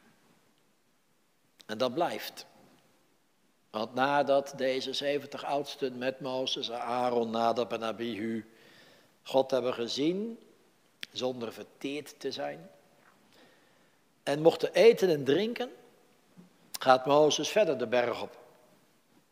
En 1.65 1.77
dat 1.77 1.93
blijft. 1.93 2.45
Want 3.69 3.93
nadat 3.93 4.53
deze 4.57 4.93
70 4.93 5.43
oudsten 5.43 5.97
met 5.97 6.19
Mozes, 6.19 6.71
Aaron, 6.71 7.29
Nadab 7.29 7.73
en 7.73 7.83
Abihu 7.83 8.45
God 9.23 9.51
hebben 9.51 9.73
gezien, 9.73 10.39
zonder 11.11 11.53
verteerd 11.53 12.19
te 12.19 12.31
zijn, 12.31 12.69
en 14.23 14.41
mochten 14.41 14.73
eten 14.73 15.09
en 15.09 15.23
drinken, 15.23 15.71
gaat 16.79 17.05
Mozes 17.05 17.49
verder 17.49 17.77
de 17.77 17.87
berg 17.87 18.21
op. 18.21 18.37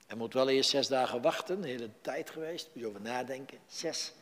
Hij 0.05 0.17
moet 0.17 0.33
wel 0.33 0.49
eerst 0.49 0.69
zes 0.69 0.87
dagen 0.87 1.21
wachten, 1.21 1.57
een 1.57 1.63
hele 1.63 1.89
tijd 2.01 2.29
geweest, 2.29 2.69
moet 2.73 2.83
je 2.83 2.89
over 2.89 3.01
nadenken. 3.01 3.59
Zes 3.67 4.13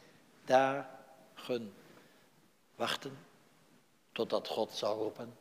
dagen 0.45 1.74
wachten, 2.76 3.30
totdat 4.12 4.47
God 4.47 4.72
zal 4.72 4.97
roepen. 4.97 5.38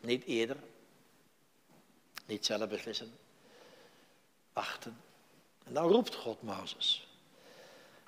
Niet 0.00 0.24
eerder, 0.24 0.56
niet 2.26 2.46
zelf 2.46 2.68
beslissen, 2.68 3.18
wachten. 4.52 5.00
En 5.64 5.74
dan 5.74 5.88
roept 5.88 6.14
God 6.14 6.42
Mozes. 6.42 7.06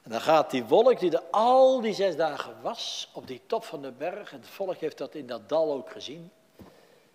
En 0.02 0.10
dan 0.10 0.20
gaat 0.20 0.50
die 0.50 0.64
wolk 0.64 0.98
die 1.00 1.10
er 1.10 1.22
al 1.30 1.80
die 1.80 1.94
zes 1.94 2.16
dagen 2.16 2.62
was, 2.62 3.08
op 3.12 3.26
die 3.26 3.40
top 3.46 3.64
van 3.64 3.82
de 3.82 3.90
berg, 3.90 4.32
en 4.32 4.40
het 4.40 4.48
volk 4.48 4.76
heeft 4.76 4.98
dat 4.98 5.14
in 5.14 5.26
dat 5.26 5.48
dal 5.48 5.72
ook 5.72 5.90
gezien, 5.90 6.30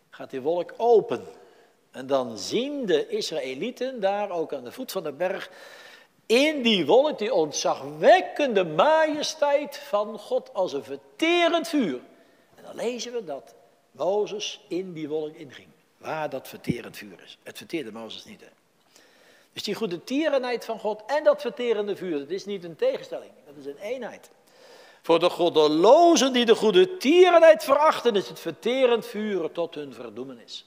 gaat 0.09 0.29
die 0.29 0.41
wolk 0.41 0.73
open. 0.77 1.25
En 1.91 2.07
dan 2.07 2.37
zien 2.37 2.85
de 2.85 3.07
Israëlieten 3.07 3.99
daar 3.99 4.29
ook 4.29 4.53
aan 4.53 4.63
de 4.63 4.71
voet 4.71 4.91
van 4.91 5.03
de 5.03 5.11
berg, 5.11 5.49
in 6.31 6.61
die 6.61 6.85
wolk 6.85 7.17
die 7.17 7.33
ontzagwekkende 7.33 8.63
majesteit 8.63 9.77
van 9.77 10.19
God 10.19 10.53
als 10.53 10.73
een 10.73 10.83
verterend 10.83 11.67
vuur. 11.67 11.99
En 12.55 12.63
dan 12.63 12.75
lezen 12.75 13.13
we 13.13 13.23
dat 13.23 13.53
Mozes 13.91 14.61
in 14.67 14.93
die 14.93 15.09
wolk 15.09 15.35
inging, 15.35 15.67
waar 15.97 16.29
dat 16.29 16.47
verterend 16.47 16.97
vuur 16.97 17.21
is. 17.25 17.37
Het 17.43 17.57
verteerde 17.57 17.91
Mozes 17.91 18.25
niet. 18.25 18.41
Dus 19.53 19.63
die 19.63 19.75
goede 19.75 20.03
tierenheid 20.03 20.65
van 20.65 20.79
God 20.79 21.01
en 21.05 21.23
dat 21.23 21.41
verterende 21.41 21.95
vuur, 21.95 22.19
dat 22.19 22.29
is 22.29 22.45
niet 22.45 22.63
een 22.63 22.75
tegenstelling, 22.75 23.31
dat 23.45 23.55
is 23.57 23.65
een 23.65 23.77
eenheid. 23.77 24.29
Voor 25.01 25.19
de 25.19 25.29
goddelozen 25.29 26.33
die 26.33 26.45
de 26.45 26.55
goede 26.55 26.97
tierenheid 26.97 27.63
verachten, 27.63 28.15
is 28.15 28.29
het 28.29 28.39
verterend 28.39 29.05
vuur 29.05 29.51
tot 29.51 29.75
hun 29.75 29.93
verdoemenis. 29.93 30.65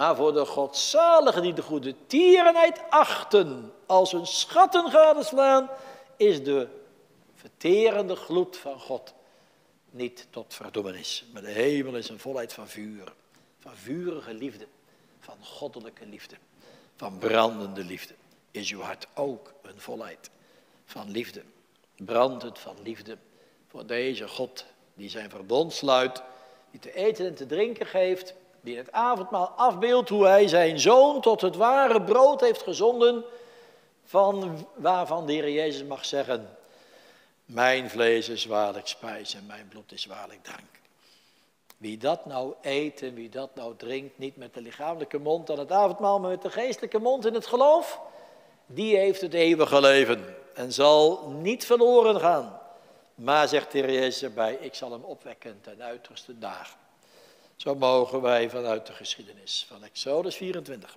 Maar 0.00 0.16
voor 0.16 0.32
de 0.32 0.46
godzaligen 0.46 1.42
die 1.42 1.52
de 1.52 1.62
goede 1.62 1.94
tierenheid 2.06 2.80
achten, 2.90 3.72
als 3.86 4.12
hun 4.12 4.26
schatten 4.26 4.90
gadeslaan, 4.90 5.70
is 6.16 6.44
de 6.44 6.68
verterende 7.34 8.16
gloed 8.16 8.56
van 8.56 8.80
God 8.80 9.14
niet 9.90 10.26
tot 10.30 10.54
verdoemenis. 10.54 11.24
Maar 11.32 11.42
de 11.42 11.50
hemel 11.50 11.96
is 11.96 12.08
een 12.08 12.18
volheid 12.18 12.52
van 12.52 12.68
vuur, 12.68 13.12
van 13.58 13.76
vurige 13.76 14.34
liefde, 14.34 14.66
van 15.18 15.36
goddelijke 15.42 16.06
liefde 16.06 16.36
van 16.96 17.18
brandende 17.18 17.84
liefde. 17.84 18.14
Is 18.50 18.70
uw 18.70 18.80
hart 18.80 19.06
ook 19.14 19.52
een 19.62 19.80
volheid 19.80 20.30
van 20.84 21.10
liefde? 21.10 21.42
Brandt 21.96 22.42
het 22.42 22.58
van 22.58 22.76
liefde 22.82 23.16
voor 23.68 23.86
deze 23.86 24.28
God 24.28 24.64
die 24.94 25.08
zijn 25.08 25.30
verbond 25.30 25.72
sluit, 25.72 26.22
die 26.70 26.80
te 26.80 26.94
eten 26.94 27.26
en 27.26 27.34
te 27.34 27.46
drinken 27.46 27.86
geeft, 27.86 28.34
die 28.60 28.76
het 28.76 28.92
avondmaal 28.92 29.48
afbeeldt 29.48 30.08
hoe 30.08 30.26
hij 30.26 30.48
zijn 30.48 30.80
zoon 30.80 31.20
tot 31.20 31.40
het 31.40 31.56
ware 31.56 32.02
brood 32.02 32.40
heeft 32.40 32.62
gezonden, 32.62 33.24
van, 34.04 34.66
waarvan 34.74 35.26
de 35.26 35.32
Heer 35.32 35.50
Jezus 35.50 35.84
mag 35.84 36.04
zeggen, 36.04 36.56
mijn 37.44 37.90
vlees 37.90 38.28
is 38.28 38.44
waarlijk 38.44 38.86
spijs 38.86 39.34
en 39.34 39.46
mijn 39.46 39.68
bloed 39.68 39.92
is 39.92 40.06
waarlijk 40.06 40.42
drank. 40.42 40.68
Wie 41.76 41.98
dat 41.98 42.26
nou 42.26 42.54
eet 42.62 43.02
en 43.02 43.14
wie 43.14 43.28
dat 43.28 43.54
nou 43.54 43.76
drinkt, 43.76 44.18
niet 44.18 44.36
met 44.36 44.54
de 44.54 44.60
lichamelijke 44.60 45.18
mond 45.18 45.50
aan 45.50 45.58
het 45.58 45.72
avondmaal, 45.72 46.20
maar 46.20 46.30
met 46.30 46.42
de 46.42 46.50
geestelijke 46.50 46.98
mond 46.98 47.26
in 47.26 47.34
het 47.34 47.46
geloof, 47.46 48.00
die 48.66 48.96
heeft 48.96 49.20
het 49.20 49.34
eeuwige 49.34 49.80
leven 49.80 50.36
en 50.54 50.72
zal 50.72 51.28
niet 51.28 51.66
verloren 51.66 52.20
gaan. 52.20 52.60
Maar 53.14 53.48
zegt 53.48 53.72
de 53.72 53.78
Heer 53.78 53.92
Jezus 53.92 54.22
erbij, 54.22 54.58
ik 54.60 54.74
zal 54.74 54.92
hem 54.92 55.04
opwekken 55.04 55.60
ten 55.60 55.82
uiterste 55.82 56.38
dagen. 56.38 56.78
Zo 57.60 57.74
mogen 57.74 58.20
wij 58.20 58.50
vanuit 58.50 58.86
de 58.86 58.92
geschiedenis 58.92 59.64
van 59.68 59.84
Exodus 59.84 60.36
24, 60.36 60.96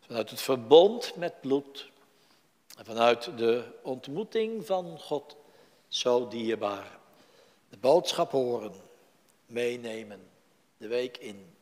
vanuit 0.00 0.30
het 0.30 0.40
verbond 0.40 1.16
met 1.16 1.40
bloed 1.40 1.90
en 2.78 2.84
vanuit 2.84 3.38
de 3.38 3.64
ontmoeting 3.82 4.66
van 4.66 4.98
God 4.98 5.36
zo 5.88 6.28
dierbaar 6.28 6.98
de 7.68 7.76
boodschap 7.76 8.30
horen 8.30 8.72
meenemen 9.46 10.30
de 10.76 10.88
week 10.88 11.16
in. 11.16 11.54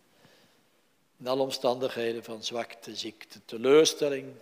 In 1.16 1.26
alle 1.26 1.42
omstandigheden 1.42 2.24
van 2.24 2.42
zwakte, 2.42 2.96
ziekte, 2.96 3.44
teleurstelling. 3.44 4.34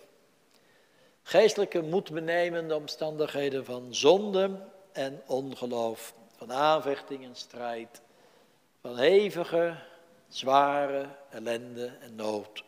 Geestelijke 1.23 1.83
moedbenemende 1.83 2.77
omstandigheden 2.77 3.65
van 3.65 3.95
zonde 3.95 4.69
en 4.93 5.23
ongeloof. 5.27 6.15
Van 6.37 6.53
aanvechting 6.53 7.25
en 7.25 7.37
strijd. 7.37 8.05
Van 8.87 8.99
hevige, 8.99 9.77
zware 10.29 11.09
ellende 11.31 11.87
en 12.01 12.15
nood. 12.15 12.65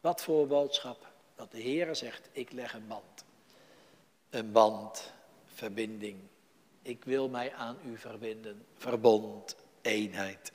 Wat 0.00 0.22
voor 0.22 0.46
boodschap? 0.46 1.06
Dat 1.34 1.50
de 1.50 1.60
Heer 1.60 1.94
zegt, 1.94 2.28
ik 2.32 2.52
leg 2.52 2.74
een 2.74 2.86
band. 2.86 3.24
Een 4.30 4.52
band, 4.52 5.12
verbinding. 5.54 6.18
Ik 6.82 7.04
wil 7.04 7.28
mij 7.28 7.54
aan 7.54 7.76
u 7.86 7.98
verbinden, 7.98 8.66
verbond, 8.76 9.56
eenheid. 9.82 10.52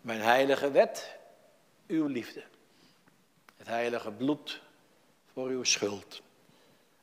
Mijn 0.00 0.20
heilige 0.20 0.70
wet, 0.70 1.16
uw 1.86 2.06
liefde. 2.06 2.42
Het 3.56 3.66
heilige 3.66 4.10
bloed 4.10 4.60
voor 5.32 5.48
uw 5.48 5.64
schuld. 5.64 6.22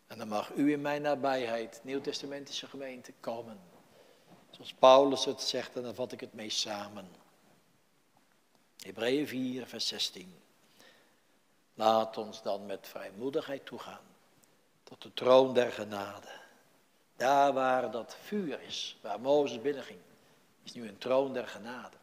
En 0.08 0.18
dan 0.18 0.28
mag 0.28 0.52
u 0.56 0.72
in 0.72 0.82
mijn 0.82 1.02
nabijheid, 1.02 1.80
Nieuw-Testamentische 1.84 2.68
gemeente, 2.68 3.14
komen. 3.20 3.73
Zoals 4.56 4.74
Paulus 4.74 5.26
het 5.26 5.42
zegt, 5.42 5.76
en 5.76 5.84
dan 5.84 5.96
vat 5.96 6.12
ik 6.12 6.20
het 6.20 6.34
mee 6.34 6.50
samen. 6.50 7.10
Hebreeën 8.78 9.28
4, 9.28 9.68
vers 9.68 9.88
16. 9.88 10.36
Laat 11.74 12.18
ons 12.18 12.42
dan 12.42 12.66
met 12.66 12.88
vrijmoedigheid 12.88 13.66
toegaan 13.66 14.06
tot 14.84 15.02
de 15.02 15.14
troon 15.14 15.54
der 15.54 15.72
genade. 15.72 16.42
Daar 17.16 17.54
waar 17.54 17.92
dat 17.92 18.16
vuur 18.24 18.62
is, 18.62 18.98
waar 19.02 19.20
Mozes 19.20 19.62
binnenging, 19.62 20.00
is 20.64 20.74
nu 20.74 20.88
een 20.88 20.98
troon 20.98 21.34
der 21.34 21.48
genade. 21.48 21.98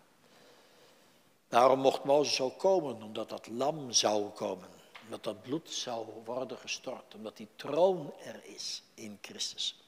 Daarom 1.48 1.78
mocht 1.80 2.04
Mozes 2.04 2.40
ook 2.40 2.58
komen, 2.58 3.02
omdat 3.02 3.28
dat 3.28 3.46
lam 3.46 3.92
zou 3.92 4.28
komen. 4.28 4.68
Omdat 5.04 5.24
dat 5.24 5.42
bloed 5.42 5.70
zou 5.70 6.06
worden 6.24 6.58
gestort. 6.58 7.14
Omdat 7.14 7.36
die 7.36 7.48
troon 7.56 8.12
er 8.24 8.44
is 8.44 8.82
in 8.94 9.18
Christus. 9.20 9.79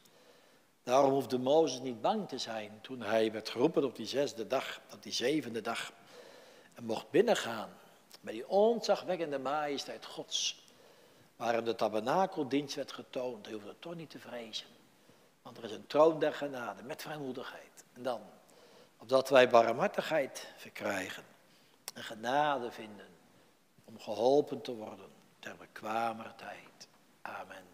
Daarom 0.83 1.11
hoefde 1.11 1.39
Mozes 1.39 1.81
niet 1.81 2.01
bang 2.01 2.29
te 2.29 2.39
zijn 2.39 2.79
toen 2.81 3.01
hij 3.03 3.33
werd 3.33 3.49
geroepen 3.49 3.85
op 3.85 3.97
die 3.97 4.07
zesde 4.07 4.47
dag, 4.47 4.81
op 4.93 5.03
die 5.03 5.13
zevende 5.13 5.61
dag. 5.61 5.93
En 6.75 6.85
mocht 6.85 7.11
binnengaan 7.11 7.71
bij 8.21 8.33
die 8.33 8.49
ontzagwekkende 8.49 9.39
majesteit 9.39 10.07
Gods. 10.07 10.65
Waarin 11.37 11.65
de 11.65 11.75
tabernakeldienst 11.75 12.75
werd 12.75 12.93
getoond. 12.93 13.47
Hij 13.47 13.55
hoefde 13.55 13.79
toch 13.79 13.95
niet 13.95 14.11
te 14.11 14.19
vrezen. 14.19 14.67
Want 15.43 15.57
er 15.57 15.65
is 15.65 15.73
een 15.73 15.87
troon 15.87 16.19
der 16.19 16.35
genade 16.35 16.83
met 16.83 17.03
vrijmoedigheid. 17.03 17.85
En 17.93 18.03
dan, 18.03 18.21
opdat 18.99 19.29
wij 19.29 19.49
barmhartigheid 19.49 20.53
verkrijgen 20.57 21.25
en 21.95 22.03
genade 22.03 22.71
vinden 22.71 23.09
om 23.85 24.01
geholpen 24.01 24.61
te 24.61 24.75
worden 24.75 25.11
ter 25.39 25.57
bekwamer 25.57 26.35
tijd. 26.35 26.89
Amen. 27.23 27.72